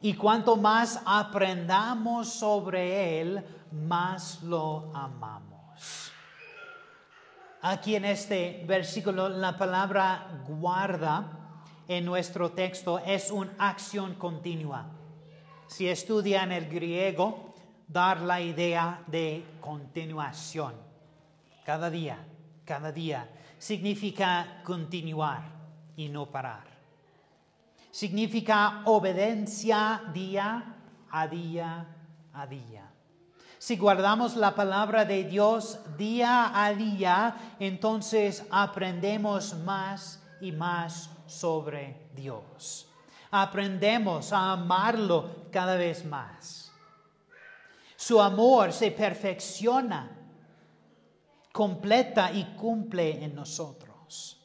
Y 0.00 0.14
cuanto 0.14 0.56
más 0.56 1.00
aprendamos 1.04 2.28
sobre 2.32 3.20
Él, 3.20 3.44
más 3.72 4.42
lo 4.42 4.90
amamos. 4.94 6.12
Aquí 7.62 7.94
en 7.94 8.06
este 8.06 8.64
versículo 8.66 9.28
la 9.28 9.58
palabra 9.58 10.44
guarda 10.48 11.24
en 11.86 12.04
nuestro 12.06 12.52
texto 12.52 12.98
es 13.00 13.30
una 13.30 13.52
acción 13.58 14.14
continua. 14.14 14.86
Si 15.66 15.86
estudian 15.88 16.52
el 16.52 16.68
griego, 16.68 17.54
dar 17.86 18.22
la 18.22 18.40
idea 18.40 19.02
de 19.06 19.44
continuación. 19.60 20.74
Cada 21.66 21.90
día, 21.90 22.18
cada 22.64 22.92
día 22.92 23.28
significa 23.58 24.62
continuar. 24.64 25.60
y 25.96 26.08
no 26.08 26.24
parar. 26.24 26.69
Significa 27.90 28.82
obediencia 28.84 30.02
día 30.12 30.76
a 31.10 31.26
día 31.26 31.86
a 32.32 32.46
día. 32.46 32.90
Si 33.58 33.76
guardamos 33.76 34.36
la 34.36 34.54
palabra 34.54 35.04
de 35.04 35.24
Dios 35.24 35.80
día 35.98 36.50
a 36.64 36.72
día, 36.72 37.56
entonces 37.58 38.46
aprendemos 38.50 39.54
más 39.54 40.22
y 40.40 40.50
más 40.52 41.10
sobre 41.26 42.08
Dios. 42.14 42.88
Aprendemos 43.30 44.32
a 44.32 44.52
amarlo 44.52 45.48
cada 45.52 45.76
vez 45.76 46.04
más. 46.04 46.72
Su 47.96 48.20
amor 48.20 48.72
se 48.72 48.90
perfecciona, 48.92 50.10
completa 51.52 52.32
y 52.32 52.44
cumple 52.56 53.22
en 53.22 53.34
nosotros. 53.34 54.39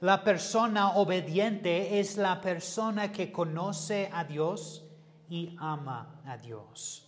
La 0.00 0.22
persona 0.22 0.92
obediente 0.92 1.98
es 1.98 2.16
la 2.16 2.40
persona 2.40 3.10
que 3.10 3.32
conoce 3.32 4.08
a 4.12 4.22
Dios 4.22 4.84
y 5.28 5.56
ama 5.58 6.20
a 6.24 6.36
Dios. 6.36 7.04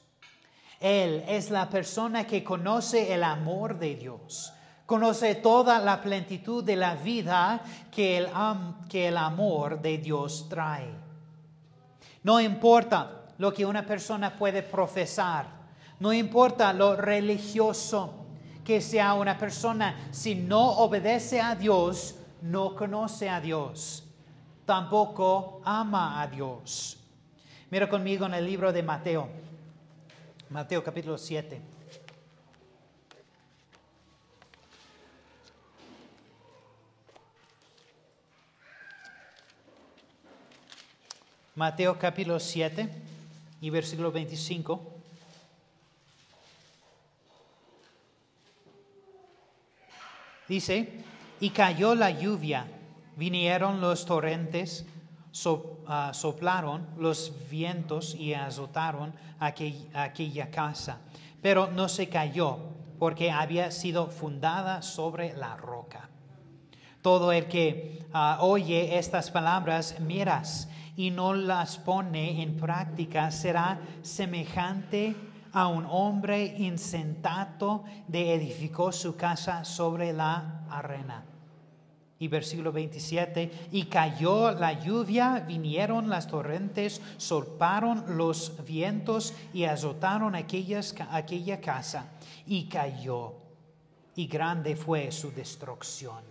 Él 0.81 1.23
es 1.29 1.51
la 1.51 1.71
persona 1.71 2.27
que 2.27 2.43
conoce 2.43 3.15
el 3.15 3.23
amor 3.23 3.79
de 3.79 3.95
Dios, 3.95 4.53
conoce 4.87 5.37
toda 5.37 5.79
la 5.79 6.01
plenitud 6.01 6.65
de 6.65 6.75
la 6.75 6.97
vida 6.97 7.63
que 7.93 8.19
el, 8.19 8.29
que 8.89 9.07
el 9.07 9.19
amor 9.19 9.81
de 9.81 9.99
Dios 9.99 10.49
trae. 10.49 10.91
No 12.25 12.41
importa 12.41 13.27
lo 13.39 13.55
que 13.55 13.65
una 13.65 13.87
persona 13.87 14.35
puede 14.35 14.65
profesar, 14.65 15.47
no 16.01 16.13
importa 16.13 16.73
lo 16.73 16.97
religioso 16.97 18.27
que 18.65 18.81
sea 18.81 19.15
una 19.15 19.39
persona, 19.39 20.09
si 20.11 20.35
no 20.35 20.79
obedece 20.79 21.41
a 21.41 21.55
Dios, 21.55 22.17
no 22.43 22.75
conoce 22.75 23.29
a 23.29 23.41
Dios, 23.41 24.05
tampoco 24.65 25.61
ama 25.65 26.21
a 26.21 26.27
Dios. 26.27 26.97
Mira 27.71 27.89
conmigo 27.89 28.27
en 28.27 28.35
el 28.35 28.45
libro 28.45 28.73
de 28.73 28.83
Mateo, 28.83 29.29
Mateo 30.49 30.83
capítulo 30.83 31.17
7. 31.17 31.61
Mateo 41.55 41.99
capítulo 41.99 42.41
7 42.41 42.89
y 43.61 43.71
versículo 43.71 44.11
25. 44.11 44.95
Dice, 50.49 51.05
y 51.41 51.51
cayó 51.51 51.95
la 51.95 52.11
lluvia, 52.11 52.67
vinieron 53.17 53.81
los 53.81 54.05
torrentes, 54.05 54.87
Ah, 55.87 56.11
soplaron 56.13 56.87
los 56.99 57.33
vientos 57.49 58.15
y 58.15 58.35
azotaron 58.35 59.13
aquella 59.39 60.51
casa, 60.51 60.99
pero 61.41 61.69
no 61.69 61.89
se 61.89 62.09
cayó 62.09 62.59
porque 62.99 63.31
había 63.31 63.71
sido 63.71 64.09
fundada 64.09 64.83
sobre 64.83 65.37
la 65.37 65.57
roca. 65.57 66.09
Todo 67.01 67.33
el 67.33 67.47
que 67.47 68.07
ah, 68.13 68.39
oye 68.41 68.99
estas 68.99 69.31
palabras, 69.31 69.99
miras 70.01 70.69
y 70.97 71.11
no 71.11 71.33
las 71.33 71.79
pone 71.79 72.43
en 72.43 72.57
práctica, 72.57 73.31
será 73.31 73.81
semejante 74.03 75.15
a 75.53 75.69
un 75.69 75.87
hombre 75.89 76.55
insensato 76.59 77.85
de 78.07 78.35
edificó 78.35 78.93
su 78.93 79.17
casa 79.17 79.65
sobre 79.65 80.13
la 80.13 80.67
arena 80.71 81.30
y 82.21 82.29
versículo 82.29 82.71
27, 82.71 83.69
y 83.73 83.87
cayó 83.87 84.53
la 84.53 84.75
lluvia, 84.75 85.43
vinieron 85.49 86.11
las 86.11 86.29
torrentes, 86.29 87.01
solparon 87.17 88.19
los 88.19 88.53
vientos 88.67 89.33
y 89.55 89.65
azotaron 89.65 90.35
aquellas, 90.35 90.95
aquella 91.11 91.63
casa, 91.63 92.13
y 92.47 92.69
cayó, 92.69 93.33
y 94.17 94.27
grande 94.27 94.77
fue 94.77 95.11
su 95.11 95.33
destrucción. 95.33 96.23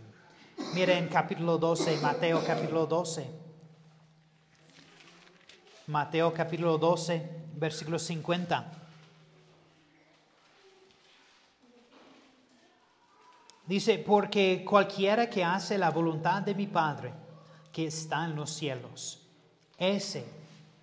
Miren 0.76 1.08
capítulo 1.08 1.58
12, 1.58 1.98
Mateo 2.02 2.44
capítulo 2.46 2.86
12. 2.86 3.26
Mateo 5.88 6.32
capítulo 6.32 6.78
12, 6.78 7.48
versículo 7.56 7.98
50. 7.98 8.89
Dice, 13.70 14.00
porque 14.00 14.66
cualquiera 14.68 15.30
que 15.30 15.44
hace 15.44 15.78
la 15.78 15.92
voluntad 15.92 16.42
de 16.42 16.56
mi 16.56 16.66
Padre, 16.66 17.14
que 17.72 17.86
está 17.86 18.26
en 18.26 18.36
los 18.36 18.50
cielos, 18.50 19.28
ese 19.78 20.26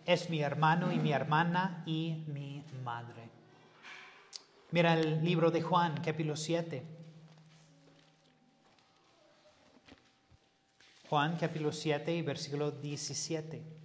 es 0.04 0.30
mi 0.30 0.40
hermano 0.40 0.92
y 0.92 1.00
mi 1.00 1.10
hermana 1.10 1.82
y 1.84 2.22
mi 2.28 2.62
madre. 2.84 3.28
Mira 4.70 4.94
el 4.94 5.24
libro 5.24 5.50
de 5.50 5.62
Juan, 5.62 6.00
capítulo 6.00 6.36
7. 6.36 6.84
Juan, 11.08 11.36
capítulo 11.40 11.72
7 11.72 12.14
y 12.14 12.22
versículo 12.22 12.70
17. 12.70 13.75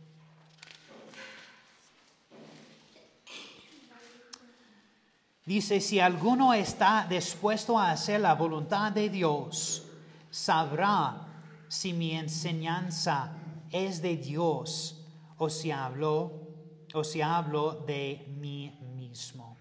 Dice, 5.51 5.81
si 5.81 5.99
alguno 5.99 6.53
está 6.53 7.05
dispuesto 7.09 7.77
a 7.77 7.91
hacer 7.91 8.21
la 8.21 8.35
voluntad 8.35 8.89
de 8.93 9.09
Dios, 9.09 9.83
sabrá 10.29 11.27
si 11.67 11.91
mi 11.91 12.13
enseñanza 12.13 13.33
es 13.69 14.01
de 14.01 14.15
Dios 14.15 15.03
o 15.37 15.49
si 15.49 15.69
hablo, 15.69 16.47
o 16.93 17.03
si 17.03 17.21
hablo 17.21 17.83
de 17.85 18.33
mí 18.39 18.79
mismo. 18.95 19.57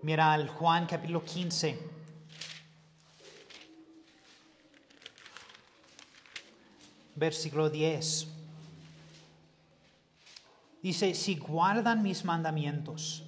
Mira 0.00 0.34
el 0.34 0.48
Juan 0.48 0.86
capítulo 0.86 1.22
15. 1.22 1.78
Versículo 7.16 7.68
10. 7.68 8.28
Dice, 10.82 11.12
si 11.12 11.34
guardan 11.34 12.02
mis 12.02 12.24
mandamientos, 12.24 13.27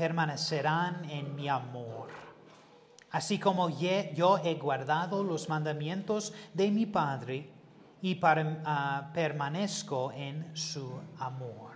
permanecerán 0.00 1.04
en 1.10 1.36
mi 1.36 1.46
amor. 1.46 2.08
Así 3.10 3.38
como 3.38 3.68
yo 3.68 4.38
he 4.38 4.54
guardado 4.54 5.22
los 5.22 5.50
mandamientos 5.50 6.32
de 6.54 6.70
mi 6.70 6.86
Padre 6.86 7.50
y 8.00 8.18
ah, 8.22 9.10
permanezco 9.12 10.10
en 10.12 10.56
su 10.56 10.90
amor. 11.18 11.72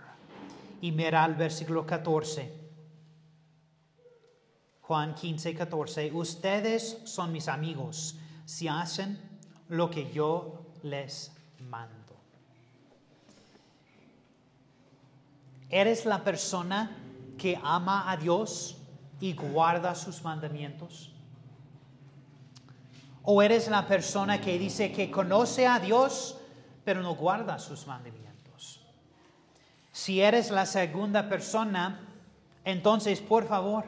Y 0.81 0.91
mira 0.91 1.23
el 1.23 1.35
versículo 1.35 1.85
14. 1.85 2.51
Juan 4.81 5.13
15, 5.13 5.53
14. 5.53 6.11
Ustedes 6.11 7.01
son 7.03 7.31
mis 7.31 7.47
amigos 7.47 8.17
si 8.43 8.67
hacen 8.67 9.19
lo 9.69 9.91
que 9.91 10.11
yo 10.11 10.65
les 10.81 11.31
mando. 11.59 12.15
¿Eres 15.69 16.07
la 16.07 16.23
persona 16.23 17.03
que 17.37 17.59
ama 17.63 18.11
a 18.11 18.17
Dios 18.17 18.77
y 19.19 19.33
guarda 19.33 19.95
sus 19.95 20.23
mandamientos? 20.23 21.11
¿O 23.23 23.41
eres 23.41 23.67
la 23.67 23.87
persona 23.87 24.39
que 24.39 24.59
dice 24.59 24.91
que 24.91 25.09
conoce 25.09 25.65
a 25.65 25.79
Dios, 25.79 26.37
pero 26.83 27.01
no 27.01 27.15
guarda 27.15 27.57
sus 27.57 27.87
mandamientos? 27.87 28.81
Si 29.91 30.21
eres 30.21 30.51
la 30.51 30.65
segunda 30.65 31.27
persona, 31.27 32.01
entonces 32.63 33.21
por 33.21 33.47
favor, 33.47 33.85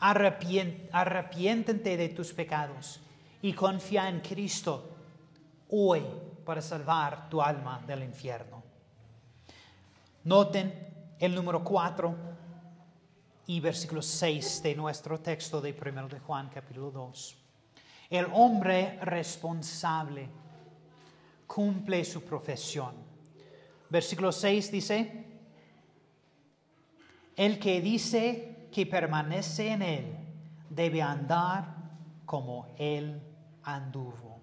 arrepiéntete 0.00 1.96
de 1.96 2.08
tus 2.08 2.32
pecados 2.32 3.00
y 3.42 3.52
confía 3.52 4.08
en 4.08 4.20
Cristo 4.20 4.96
hoy 5.68 6.04
para 6.44 6.60
salvar 6.60 7.28
tu 7.28 7.40
alma 7.40 7.80
del 7.86 8.02
infierno. 8.02 8.62
Noten 10.24 11.16
el 11.18 11.34
número 11.34 11.62
cuatro 11.62 12.14
y 13.50 13.58
versículo 13.58 14.00
6 14.00 14.62
de 14.62 14.76
nuestro 14.76 15.18
texto 15.18 15.60
de 15.60 15.74
1 15.74 16.06
de 16.06 16.20
Juan 16.20 16.48
capítulo 16.54 16.92
2. 16.92 17.36
El 18.08 18.26
hombre 18.32 19.00
responsable 19.02 20.28
cumple 21.48 22.04
su 22.04 22.22
profesión. 22.22 22.94
Versículo 23.88 24.30
6 24.30 24.70
dice, 24.70 25.24
el 27.34 27.58
que 27.58 27.80
dice 27.80 28.68
que 28.70 28.86
permanece 28.86 29.72
en 29.72 29.82
él 29.82 30.16
debe 30.68 31.02
andar 31.02 31.74
como 32.24 32.68
él 32.78 33.20
anduvo. 33.64 34.38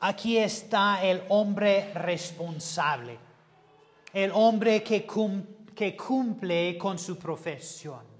Aquí 0.00 0.36
está 0.36 1.02
el 1.02 1.22
hombre 1.30 1.90
responsable, 1.94 3.16
el 4.12 4.30
hombre 4.34 4.82
que 4.82 5.06
cumple 5.06 5.53
que 5.74 5.96
cumple 5.96 6.78
con 6.78 6.98
su 6.98 7.18
profesión. 7.18 8.14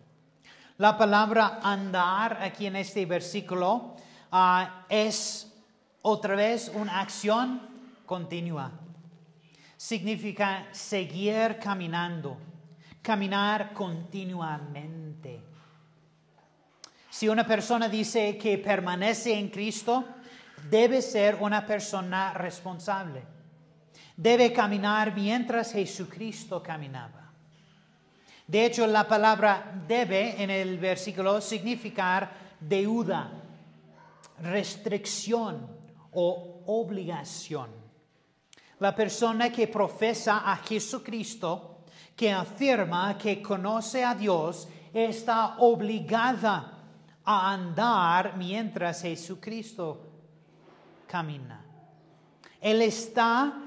La 0.79 0.99
palabra 0.99 1.61
andar 1.63 2.43
aquí 2.43 2.67
en 2.67 2.77
este 2.77 3.07
versículo 3.07 3.95
ah, 4.33 4.85
es 4.89 5.51
Otra 6.07 6.35
vez 6.35 6.71
una 6.75 7.01
acción 7.01 7.63
continua. 8.05 8.71
Significa 9.75 10.69
seguir 10.71 11.59
caminando, 11.59 12.37
caminar 13.01 13.73
continuamente. 13.73 15.41
Si 17.09 17.27
una 17.27 17.47
persona 17.47 17.89
dice 17.89 18.37
que 18.37 18.59
permanece 18.59 19.33
en 19.39 19.49
Cristo, 19.49 20.05
debe 20.69 21.01
ser 21.01 21.37
una 21.41 21.65
persona 21.65 22.35
responsable. 22.35 23.23
Debe 24.15 24.53
caminar 24.53 25.15
mientras 25.15 25.73
Jesucristo 25.73 26.63
caminaba. 26.63 27.24
De 28.47 28.67
hecho, 28.67 28.87
la 28.87 29.09
palabra 29.09 29.73
debe 29.89 30.43
en 30.43 30.51
el 30.51 30.79
versículo 30.79 31.41
significar 31.41 32.31
deuda, 32.61 33.31
restricción 34.43 35.67
o 36.13 36.63
obligación. 36.67 37.71
La 38.81 38.95
persona 38.95 39.51
que 39.51 39.69
profesa 39.69 40.51
a 40.51 40.57
Jesucristo, 40.57 41.85
que 42.15 42.31
afirma 42.31 43.17
que 43.17 43.41
conoce 43.41 44.05
a 44.05 44.15
Dios, 44.15 44.69
está 44.93 45.57
obligada 45.59 46.83
a 47.25 47.53
andar 47.53 48.37
mientras 48.37 49.03
Jesucristo 49.03 50.01
camina. 51.07 51.65
Él 52.61 52.83
está 52.83 53.64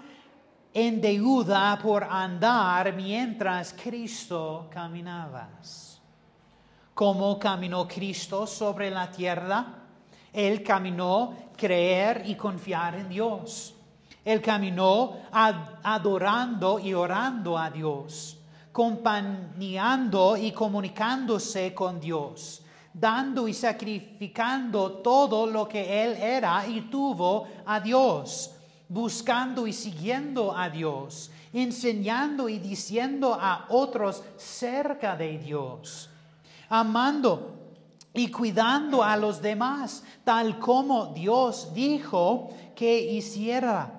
en 0.74 1.02
deuda 1.02 1.78
por 1.82 2.04
andar 2.04 2.94
mientras 2.94 3.74
Cristo 3.74 4.68
caminaba. 4.72 5.50
¿Cómo 6.94 7.38
caminó 7.38 7.88
Cristo 7.88 8.48
sobre 8.48 8.90
la 8.90 9.10
tierra? 9.12 9.66
Él 10.34 10.64
caminó 10.64 11.34
creer 11.56 12.24
y 12.26 12.36
confiar 12.36 12.96
en 12.96 13.10
Dios. 13.10 13.74
Él 14.24 14.42
caminó 14.42 15.18
adorando 15.32 16.80
y 16.80 16.94
orando 16.94 17.58
a 17.58 17.70
Dios, 17.70 18.38
acompañando 18.70 20.36
y 20.38 20.52
comunicándose 20.52 21.74
con 21.74 22.00
Dios 22.00 22.64
dando 23.00 23.48
y 23.48 23.54
sacrificando 23.54 24.92
todo 25.04 25.46
lo 25.46 25.68
que 25.68 26.04
él 26.04 26.18
era 26.18 26.66
y 26.68 26.82
tuvo 26.82 27.48
a 27.66 27.80
Dios, 27.80 28.57
buscando 28.90 29.68
y 29.68 29.74
siguiendo 29.74 30.56
a 30.56 30.70
Dios, 30.70 31.32
enseñando 31.54 32.50
y 32.50 32.60
diciendo 32.60 33.38
a 33.40 33.66
otros 33.70 34.24
cerca 34.38 35.16
de 35.16 35.38
Dios, 35.38 36.10
amando 36.70 37.58
y 38.14 38.32
cuidando 38.32 39.04
a 39.04 39.16
los 39.18 39.42
demás, 39.42 40.04
tal 40.24 40.60
como 40.60 41.08
Dios 41.08 41.74
dijo 41.74 42.50
que 42.76 43.00
hiciera. 43.00 43.94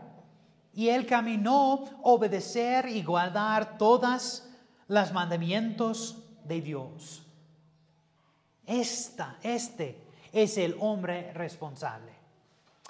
Y 0.74 0.88
él 0.88 1.07
caminó 1.07 1.85
obedecer 2.03 2.88
y 2.88 3.03
guardar 3.03 3.79
todas 3.79 4.48
los 4.87 5.12
mandamientos 5.12 6.18
de 6.44 6.61
Dios. 6.61 7.22
Esta, 8.66 9.38
este 9.42 9.98
es 10.33 10.59
el 10.59 10.77
hombre 10.81 11.33
responsable. 11.33 12.17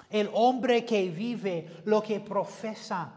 El 0.09 0.29
hombre 0.33 0.85
que 0.85 1.09
vive 1.09 1.81
lo 1.85 2.01
que 2.01 2.19
profesa. 2.19 3.11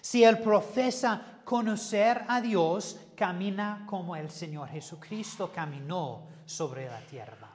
Si 0.00 0.24
él 0.24 0.38
profesa 0.38 1.40
conocer 1.44 2.24
a 2.28 2.40
Dios, 2.40 2.96
camina 3.16 3.84
como 3.86 4.14
el 4.14 4.30
Señor 4.30 4.68
Jesucristo 4.68 5.50
caminó 5.52 6.22
sobre 6.46 6.86
la 6.86 7.00
tierra. 7.00 7.48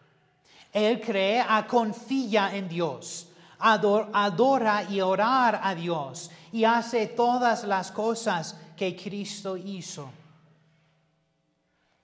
Él 0.71 0.99
cree, 0.99 1.43
confía 1.67 2.53
en 2.53 2.67
Dios, 2.67 3.29
adora 3.59 4.83
y 4.83 4.99
orar 4.99 5.61
a 5.63 5.73
Dios 5.73 6.29
y 6.51 6.65
hace 6.65 7.07
todas 7.07 7.63
las 7.63 7.91
cosas 7.91 8.59
que 8.75 8.95
Cristo 8.95 9.55
hizo. 9.55 10.09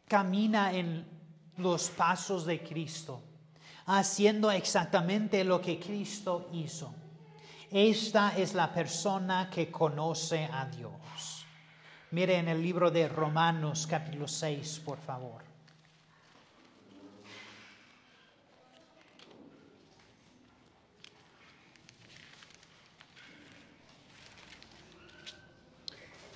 Camina 0.08 0.74
en 0.74 1.06
los 1.58 1.90
pasos 1.90 2.46
de 2.46 2.64
Cristo, 2.64 3.22
haciendo 4.00 4.50
exactamente 4.52 5.44
lo 5.44 5.60
que 5.60 5.78
Cristo 5.78 6.50
hizo. 6.54 6.94
Esta 7.70 8.38
es 8.38 8.54
la 8.54 8.74
persona 8.74 9.50
que 9.50 9.70
conoce 9.70 10.46
a 10.52 10.66
Dios. 10.66 11.46
Mire 12.12 12.38
en 12.38 12.48
el 12.48 12.62
libro 12.62 12.90
de 12.90 13.10
Romanos 13.10 13.88
capítulo 13.88 14.28
6, 14.28 14.82
por 14.86 14.98
favor. 14.98 15.44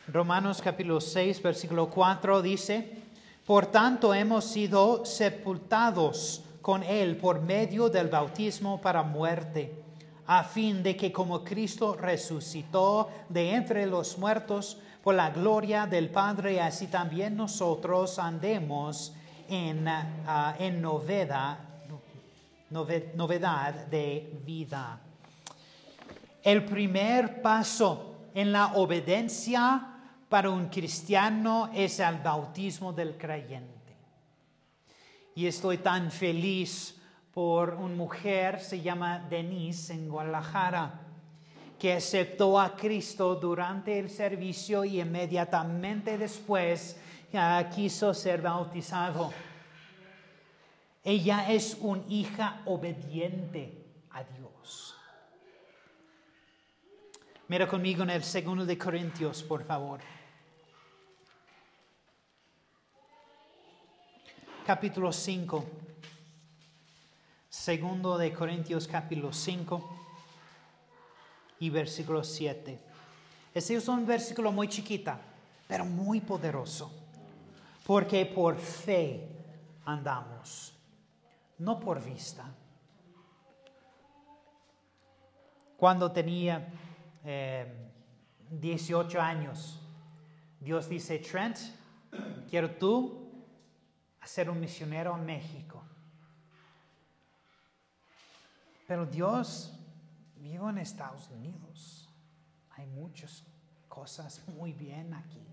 Romanos 0.08 0.62
capítulo 0.62 1.00
6, 1.02 1.42
versículo 1.42 1.90
4 1.90 2.42
dice, 2.42 3.02
por 3.46 3.68
tanto, 3.68 4.14
hemos 4.14 4.46
sido 4.46 5.06
sepultados 5.06 6.45
con 6.66 6.82
Él 6.82 7.18
por 7.18 7.42
medio 7.42 7.90
del 7.90 8.08
bautismo 8.08 8.82
para 8.82 9.04
muerte, 9.04 9.84
a 10.26 10.44
fin 10.44 10.82
de 10.82 10.98
que 10.98 11.12
como 11.12 11.44
Cristo 11.44 11.96
resucitó 11.96 13.08
de 13.30 13.54
entre 13.54 13.86
los 13.86 14.18
muertos 14.18 14.80
por 15.04 15.14
la 15.14 15.30
gloria 15.30 15.86
del 15.86 16.10
Padre, 16.10 16.60
así 16.60 16.88
también 16.88 17.38
nosotros 17.38 18.18
andemos 18.18 19.14
en, 19.48 19.88
ah, 19.88 20.56
en 20.58 20.82
novedad, 20.82 21.60
novedad 22.72 23.86
de 23.86 24.42
vida. 24.44 25.00
El 26.42 26.66
primer 26.66 27.44
paso 27.44 28.16
en 28.34 28.52
la 28.52 28.74
obediencia 28.74 29.88
para 30.28 30.50
un 30.50 30.70
cristiano 30.70 31.70
es 31.76 32.00
el 32.00 32.18
bautismo 32.18 32.92
del 32.92 33.16
creyente. 33.20 33.85
Y 35.36 35.48
estoy 35.48 35.80
tan 35.80 36.12
feliz 36.12 37.00
por 37.34 37.74
una 37.74 37.94
mujer, 37.94 38.62
se 38.62 38.82
llama 38.82 39.20
Denise, 39.30 39.94
en 39.94 40.08
Guadalajara, 40.08 41.02
que 41.78 41.94
aceptó 41.94 42.58
a 42.58 42.76
Cristo 42.76 43.36
durante 43.36 44.00
el 44.00 44.10
servicio 44.10 44.86
y 44.86 45.02
inmediatamente 45.02 46.18
después 46.18 46.98
quiso 47.76 48.14
ser 48.14 48.42
bautizado. 48.42 49.34
Ella 51.04 51.52
es 51.52 51.78
una 51.82 52.04
hija 52.08 52.62
obediente 52.66 53.86
a 54.12 54.24
Dios. 54.24 54.96
Mira 57.50 57.68
conmigo 57.68 58.04
en 58.04 58.12
el 58.12 58.24
segundo 58.24 58.66
de 58.66 58.78
Corintios, 58.78 59.44
por 59.44 59.66
favor. 59.66 60.00
Capítulo 64.66 65.12
5. 65.12 65.64
Segundo 67.48 68.18
de 68.18 68.34
Corintios 68.34 68.88
capítulo 68.88 69.32
5 69.32 69.90
y 71.60 71.70
versículo 71.70 72.24
7. 72.24 72.80
Este 73.54 73.76
es 73.76 73.88
un 73.88 74.08
versículo 74.08 74.52
muy 74.52 74.68
chiquita, 74.68 75.20
pero 75.68 75.86
muy 75.86 76.20
poderoso. 76.20 76.92
Porque 77.86 78.26
por 78.26 78.58
fe 78.58 79.30
andamos, 79.86 80.74
no 81.60 81.80
por 81.80 82.04
vista. 82.04 82.52
Cuando 85.78 86.12
tenía 86.12 86.68
18 88.50 89.18
eh, 89.18 89.22
años, 89.22 89.80
Dios 90.60 90.90
dice, 90.90 91.20
Trent, 91.20 91.58
quiero 92.50 92.72
tú 92.72 93.25
ser 94.26 94.50
un 94.50 94.60
misionero 94.60 95.16
en 95.16 95.26
México. 95.26 95.84
Pero 98.88 99.06
Dios, 99.06 99.74
vivo 100.38 100.70
en 100.70 100.78
Estados 100.78 101.30
Unidos. 101.30 102.10
Hay 102.72 102.86
muchas 102.88 103.44
cosas 103.88 104.48
muy 104.50 104.74
bien 104.74 105.14
aquí 105.14 105.46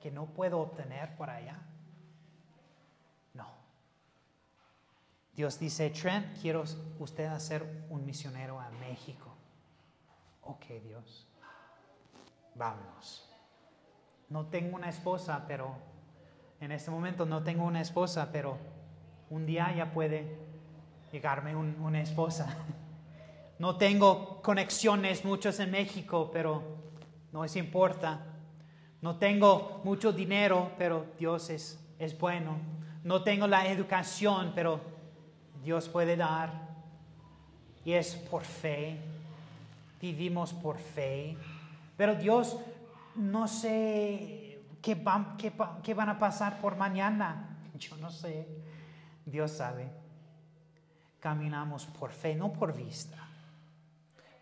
que 0.00 0.10
no 0.10 0.26
puedo 0.26 0.60
obtener 0.60 1.16
por 1.16 1.30
allá. 1.30 1.58
No. 3.34 3.46
Dios 5.34 5.58
dice, 5.58 5.90
Trent, 5.90 6.38
quiero 6.40 6.64
usted 6.98 7.26
hacer 7.26 7.86
un 7.88 8.04
misionero 8.04 8.60
a 8.60 8.68
México. 8.70 9.34
Ok, 10.42 10.66
Dios. 10.84 11.26
Vámonos. 12.54 13.28
No 14.28 14.46
tengo 14.46 14.76
una 14.76 14.88
esposa, 14.88 15.44
pero 15.46 15.76
en 16.60 16.72
este 16.72 16.90
momento 16.90 17.26
no 17.26 17.42
tengo 17.42 17.64
una 17.64 17.80
esposa, 17.80 18.30
pero 18.32 18.56
un 19.30 19.46
día 19.46 19.74
ya 19.76 19.92
puede 19.92 20.26
llegarme 21.12 21.54
una 21.54 22.00
esposa. 22.00 22.56
No 23.58 23.76
tengo 23.76 24.42
conexiones 24.42 25.24
muchos 25.24 25.58
en 25.60 25.70
México, 25.70 26.28
pero 26.30 26.62
no 27.32 27.42
es 27.42 27.56
importa. 27.56 28.20
No 29.00 29.16
tengo 29.16 29.80
mucho 29.82 30.12
dinero, 30.12 30.72
pero 30.76 31.06
Dios 31.18 31.48
es, 31.48 31.82
es 31.98 32.18
bueno. 32.18 32.58
No 33.02 33.22
tengo 33.22 33.46
la 33.46 33.66
educación, 33.66 34.52
pero 34.54 34.78
Dios 35.64 35.88
puede 35.88 36.18
dar. 36.18 36.50
y 37.82 37.92
es 37.92 38.14
por 38.14 38.44
fe. 38.44 38.98
Vivimos 40.02 40.52
por 40.52 40.76
fe. 40.76 41.34
Pero 41.96 42.14
Dios, 42.14 42.58
no 43.14 43.48
sé 43.48 44.45
qué, 44.86 44.94
van, 44.94 45.36
qué, 45.36 45.94
van 45.94 46.08
a 46.08 46.16
pasar 46.16 46.60
por 46.60 46.76
mañana. 46.76 47.58
Yo 47.74 47.96
no 47.96 48.08
sé. 48.08 48.46
Dios 49.24 49.50
sabe. 49.50 49.90
Caminamos 51.18 51.86
por 51.86 52.12
fe, 52.12 52.36
no 52.36 52.52
por 52.52 52.72
vista. 52.72 53.18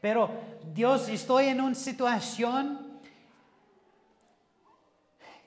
Pero 0.02 0.28
Dios, 0.74 1.08
estoy 1.08 1.46
en 1.46 1.62
una 1.62 1.74
situación 1.74 3.00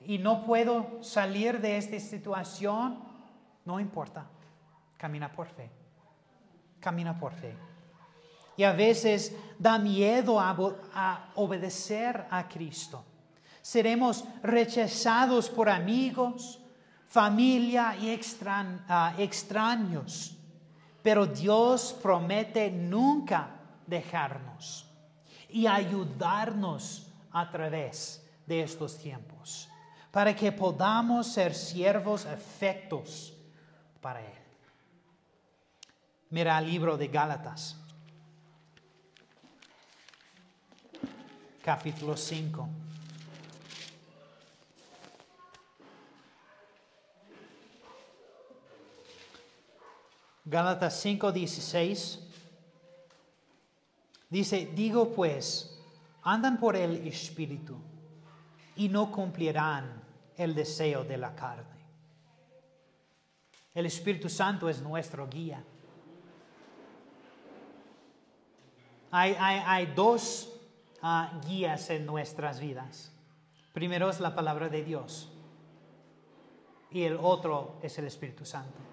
y 0.04 0.18
no 0.18 0.44
puedo 0.44 1.00
salir 1.04 1.60
de 1.60 1.76
esta 1.76 2.00
situación. 2.00 2.98
No 3.64 3.78
importa. 3.78 4.26
Camina 4.96 5.30
por 5.30 5.46
fe. 5.46 5.70
Camina 6.80 7.16
por 7.16 7.32
fe. 7.34 7.54
Y 8.56 8.64
a 8.64 8.72
veces 8.72 9.32
da 9.60 9.78
miedo 9.78 10.40
a, 10.40 11.30
obedecer 11.36 12.26
a 12.28 12.48
Cristo. 12.48 13.04
Seremos 13.68 14.24
rechazados 14.42 15.50
por 15.50 15.68
amigos, 15.68 16.58
familia 17.06 17.94
y 18.00 18.18
ah, 18.48 19.14
extraños. 19.18 20.38
Pero 21.02 21.26
Dios 21.26 21.94
promete 22.02 22.70
nunca 22.70 23.60
dejarnos 23.86 24.86
y 25.50 25.66
ayudarnos 25.66 27.12
a 27.30 27.50
través 27.50 28.26
de 28.46 28.62
estos 28.62 28.96
tiempos, 28.96 29.68
para 30.10 30.34
que 30.34 30.50
podamos 30.50 31.26
ser 31.26 31.54
siervos 31.54 32.24
efectos 32.24 33.34
para 34.00 34.22
Él. 34.22 34.42
Mira 36.30 36.58
el 36.58 36.70
libro 36.70 36.96
de 36.96 37.08
Gálatas, 37.08 37.76
capítulo 41.62 42.16
5. 42.16 42.68
Gálatas 50.48 50.98
5, 51.02 51.30
16. 51.30 52.26
Dice, 54.30 54.70
digo 54.74 55.12
pues, 55.12 55.78
andan 56.22 56.58
por 56.58 56.74
el 56.74 57.06
Espíritu 57.06 57.76
y 58.76 58.88
no 58.88 59.12
cumplirán 59.12 60.02
el 60.36 60.54
deseo 60.54 61.04
de 61.04 61.18
la 61.18 61.34
carne. 61.34 61.78
El 63.74 63.84
Espíritu 63.84 64.30
Santo 64.30 64.70
es 64.70 64.80
nuestro 64.80 65.28
guía. 65.28 65.62
Hay, 69.10 69.92
dos 69.94 70.50
ah, 71.02 71.40
guías 71.46 71.90
en 71.90 72.06
nuestras 72.06 72.58
vidas. 72.58 73.12
Primero 73.74 74.08
es 74.08 74.18
la 74.18 74.34
palabra 74.34 74.70
de 74.70 74.82
Dios 74.82 75.30
y 76.90 77.02
el 77.02 77.18
otro 77.20 77.78
es 77.82 77.98
el 77.98 78.06
Espíritu 78.06 78.46
Santo. 78.46 78.87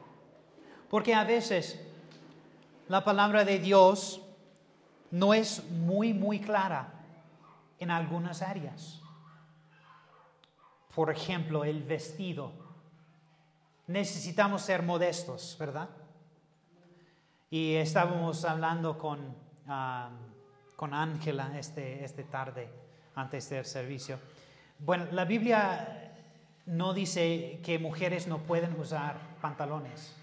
Porque 0.90 1.14
a 1.14 1.24
veces 1.24 1.80
la 2.88 3.04
palabra 3.04 3.44
de 3.44 3.60
Dios 3.60 4.22
no 5.12 5.34
es 5.34 5.64
muy, 5.72 6.14
muy 6.14 6.40
clara 6.40 6.94
en 7.80 7.92
algunas 7.92 8.42
áreas. 8.42 9.02
Por 10.94 11.10
ejemplo, 11.12 11.64
el 11.64 11.84
vestido. 11.84 12.52
Necesitamos 13.88 14.62
ser 14.62 14.82
modestos, 14.82 15.56
¿verdad? 15.60 15.90
Y 17.50 17.76
estábamos 17.76 18.44
hablando 18.46 18.98
con, 18.98 19.36
ah, 19.68 20.10
con 20.76 20.94
Ángela 20.94 21.58
este, 21.58 22.04
este 22.04 22.24
tarde, 22.24 22.70
antes 23.16 23.50
del 23.50 23.66
servicio. 23.66 24.20
Bueno, 24.80 25.06
la 25.12 25.26
Biblia 25.26 26.14
no 26.66 26.94
dice 26.94 27.60
que 27.64 27.80
mujeres 27.80 28.28
no 28.28 28.40
pueden 28.40 28.80
usar 28.80 29.18
pantalones. 29.42 30.16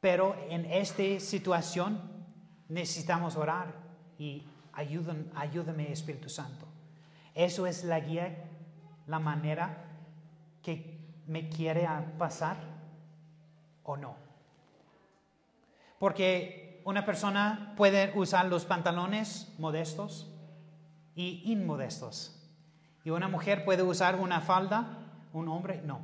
Pero 0.00 0.36
en 0.48 0.64
esta 0.66 1.18
situación 1.20 2.00
necesitamos 2.68 3.36
orar 3.36 3.74
y 4.18 4.44
ayúdame 4.72 5.90
Espíritu 5.90 6.28
Santo. 6.28 6.66
Eso 7.34 7.66
es 7.66 7.84
la 7.84 8.00
guía, 8.00 8.44
la 9.06 9.18
manera 9.18 9.84
que 10.62 10.98
me 11.26 11.48
quiere 11.48 11.88
pasar 12.16 12.56
o 13.82 13.96
no. 13.96 14.16
Porque 15.98 16.80
una 16.84 17.04
persona 17.04 17.74
puede 17.76 18.12
usar 18.16 18.46
los 18.46 18.64
pantalones 18.64 19.52
modestos 19.58 20.32
y 21.14 21.42
inmodestos. 21.44 22.34
Y 23.04 23.10
una 23.10 23.28
mujer 23.28 23.64
puede 23.64 23.82
usar 23.82 24.16
una 24.16 24.40
falda, 24.40 24.98
un 25.32 25.48
hombre 25.48 25.82
no. 25.84 26.00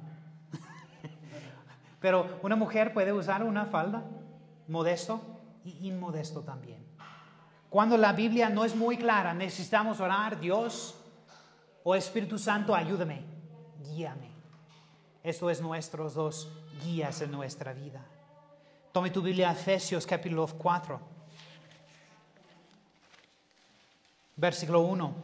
Pero 2.05 2.39
una 2.43 2.55
mujer 2.55 2.93
puede 2.93 3.15
usar 3.15 3.43
una 3.43 3.65
falda 3.65 4.05
modesto 4.69 5.23
y 5.65 5.89
inmodesto 5.89 6.43
también. 6.43 6.85
Cuando 7.71 7.97
la 7.97 8.13
Biblia 8.13 8.51
no 8.51 8.67
es 8.67 8.77
muy 8.77 8.99
clara, 8.99 9.33
necesitamos 9.33 10.01
orar, 10.01 10.39
Dios 10.39 10.97
o 11.83 11.93
oh 11.93 11.95
Espíritu 11.95 12.39
Santo, 12.39 12.75
ayúdame, 12.75 13.25
guíame. 13.83 14.29
Esto 15.23 15.49
es 15.49 15.63
nuestros 15.63 16.13
dos 16.13 16.53
guías 16.83 17.23
en 17.23 17.31
nuestra 17.31 17.73
vida. 17.73 18.05
Tome 18.93 19.09
tu 19.09 19.23
Biblia, 19.23 19.51
Efesios 19.53 20.07
capítulo 20.07 20.47
4, 20.47 21.01
versículo 24.37 24.81
1. 24.83 25.15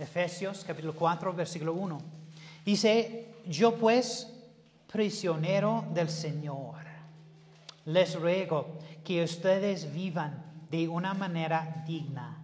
Efesios 0.00 0.64
capítulo 0.66 0.92
4, 0.96 1.32
versículo 1.32 1.74
1. 1.74 2.17
Dice, 2.68 3.34
yo 3.46 3.78
pues, 3.78 4.30
prisionero 4.92 5.86
del 5.94 6.10
Señor, 6.10 6.74
les 7.86 8.14
ruego 8.14 8.78
que 9.02 9.22
ustedes 9.22 9.90
vivan 9.90 10.66
de 10.70 10.86
una 10.86 11.14
manera 11.14 11.82
digna 11.86 12.36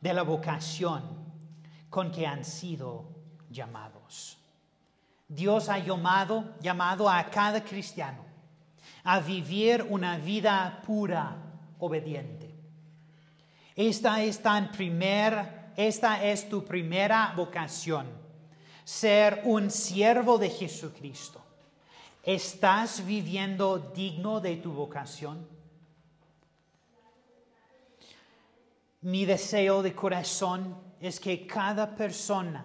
de 0.00 0.14
la 0.14 0.22
vocación 0.22 1.02
con 1.90 2.10
que 2.10 2.26
han 2.26 2.42
sido 2.42 3.04
llamados. 3.50 4.38
Dios 5.28 5.68
ha 5.68 5.78
llamado, 5.78 6.54
llamado 6.62 7.10
a 7.10 7.22
cada 7.28 7.62
cristiano 7.62 8.24
a 9.04 9.20
vivir 9.20 9.86
una 9.90 10.16
vida 10.16 10.80
pura, 10.86 11.36
obediente. 11.80 12.54
Esta 13.74 14.22
es, 14.22 14.40
tan 14.40 14.70
primer, 14.70 15.72
esta 15.76 16.24
es 16.24 16.48
tu 16.48 16.64
primera 16.64 17.34
vocación 17.36 18.24
ser 18.86 19.40
un 19.42 19.68
siervo 19.68 20.38
de 20.38 20.48
Jesucristo. 20.48 21.40
¿Estás 22.22 23.04
viviendo 23.04 23.78
digno 23.78 24.40
de 24.40 24.58
tu 24.58 24.72
vocación? 24.72 25.44
Mi 29.00 29.24
deseo 29.24 29.82
de 29.82 29.92
corazón 29.92 30.76
es 31.00 31.18
que 31.18 31.48
cada 31.48 31.96
persona 31.96 32.64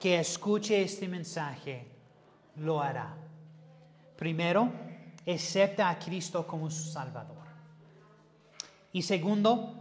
que 0.00 0.18
escuche 0.18 0.80
este 0.80 1.08
mensaje 1.08 1.88
lo 2.56 2.80
hará. 2.80 3.14
Primero, 4.16 4.72
acepta 5.26 5.90
a 5.90 5.98
Cristo 5.98 6.46
como 6.46 6.70
su 6.70 6.90
Salvador. 6.90 7.44
Y 8.92 9.02
segundo, 9.02 9.74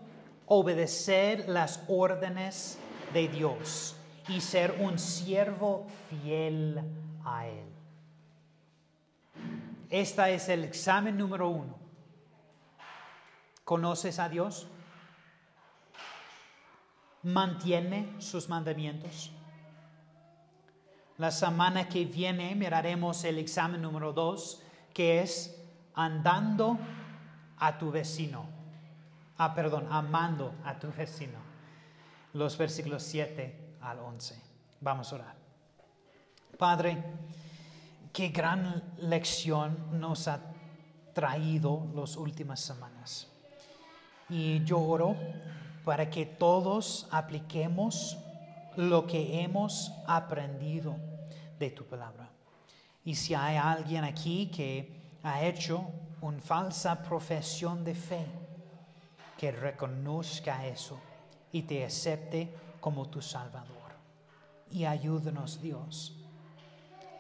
obedecer 0.46 1.48
las 1.48 1.82
órdenes 1.88 2.78
de 3.14 3.30
Dios 3.30 3.96
y 4.28 4.42
ser 4.42 4.78
un 4.80 4.98
siervo 5.00 5.88
fiel 6.10 6.82
a 7.26 7.48
Él. 7.48 7.66
Este 9.90 10.34
es 10.34 10.50
el 10.50 10.64
examen 10.64 11.18
número 11.18 11.50
uno. 11.50 11.78
¿Conoces 13.64 14.20
a 14.20 14.30
Dios? 14.30 14.68
¿Mantiene 17.24 18.14
sus 18.20 18.50
mandamientos? 18.50 19.32
La 21.18 21.32
semana 21.32 21.88
que 21.88 22.06
viene 22.06 22.56
miraremos 22.56 23.24
el 23.24 23.38
examen 23.38 23.82
número 23.82 24.14
dos, 24.14 24.62
que 24.94 25.22
es 25.22 25.62
andando 25.94 26.78
a 27.60 27.78
tu 27.78 27.92
vecino. 27.92 28.48
Ah, 29.38 29.54
perdón, 29.54 29.88
amando 29.90 30.54
a 30.66 30.80
tu 30.80 30.92
vecino. 30.92 31.40
Los 32.34 32.58
versículos 32.58 33.04
7 33.04 33.63
al 33.84 34.00
11. 34.00 34.42
Vamos 34.82 35.12
a 35.12 35.16
orar. 35.16 35.36
Padre, 36.58 37.04
qué 38.12 38.30
gran 38.30 38.84
lección 38.98 40.00
nos 40.00 40.28
ha 40.28 40.40
traído 41.14 41.88
las 41.94 42.16
últimas 42.16 42.60
semanas. 42.60 43.28
Y 44.30 44.64
yo 44.64 44.80
oro 44.80 45.16
para 45.84 46.10
que 46.10 46.26
todos 46.26 47.08
apliquemos 47.12 48.18
lo 48.76 49.06
que 49.06 49.42
hemos 49.42 49.92
aprendido 50.08 50.96
de 51.60 51.70
tu 51.72 51.86
palabra. 51.86 52.30
Y 53.06 53.16
si 53.16 53.36
hay 53.36 53.58
alguien 53.58 54.04
aquí 54.04 54.48
que 54.48 55.02
ha 55.24 55.44
hecho 55.44 55.86
una 56.22 56.40
falsa 56.40 57.04
profesión 57.04 57.84
de 57.84 57.96
fe, 57.96 58.26
que 59.38 59.52
reconozca 59.52 60.66
eso 60.66 60.98
y 61.52 61.64
te 61.64 61.84
acepte 61.84 62.56
como 62.84 63.08
tu 63.08 63.22
Salvador. 63.22 63.94
Y 64.70 64.84
ayúdanos, 64.84 65.62
Dios, 65.62 66.20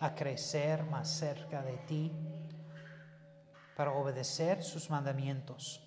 a 0.02 0.13
crecer 0.13 0.84
más 0.84 1.08
cerca 1.08 1.62
de 1.62 1.78
ti, 1.88 2.12
para 3.78 3.93
obedecer 3.93 4.62
sus 4.62 4.89
mandamientos, 4.89 5.82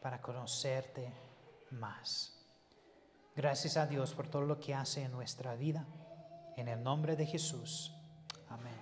para 0.00 0.22
conocerte 0.22 1.12
más. 1.72 2.32
Gracias 3.36 3.76
a 3.76 3.86
Dios 3.86 4.14
por 4.14 4.28
todo 4.28 4.46
lo 4.46 4.58
que 4.58 4.74
hace 4.74 5.02
en 5.02 5.12
nuestra 5.12 5.54
vida. 5.54 5.84
En 6.56 6.68
el 6.68 6.82
nombre 6.82 7.14
de 7.14 7.26
Jesús. 7.26 7.94
Amén. 8.48 8.81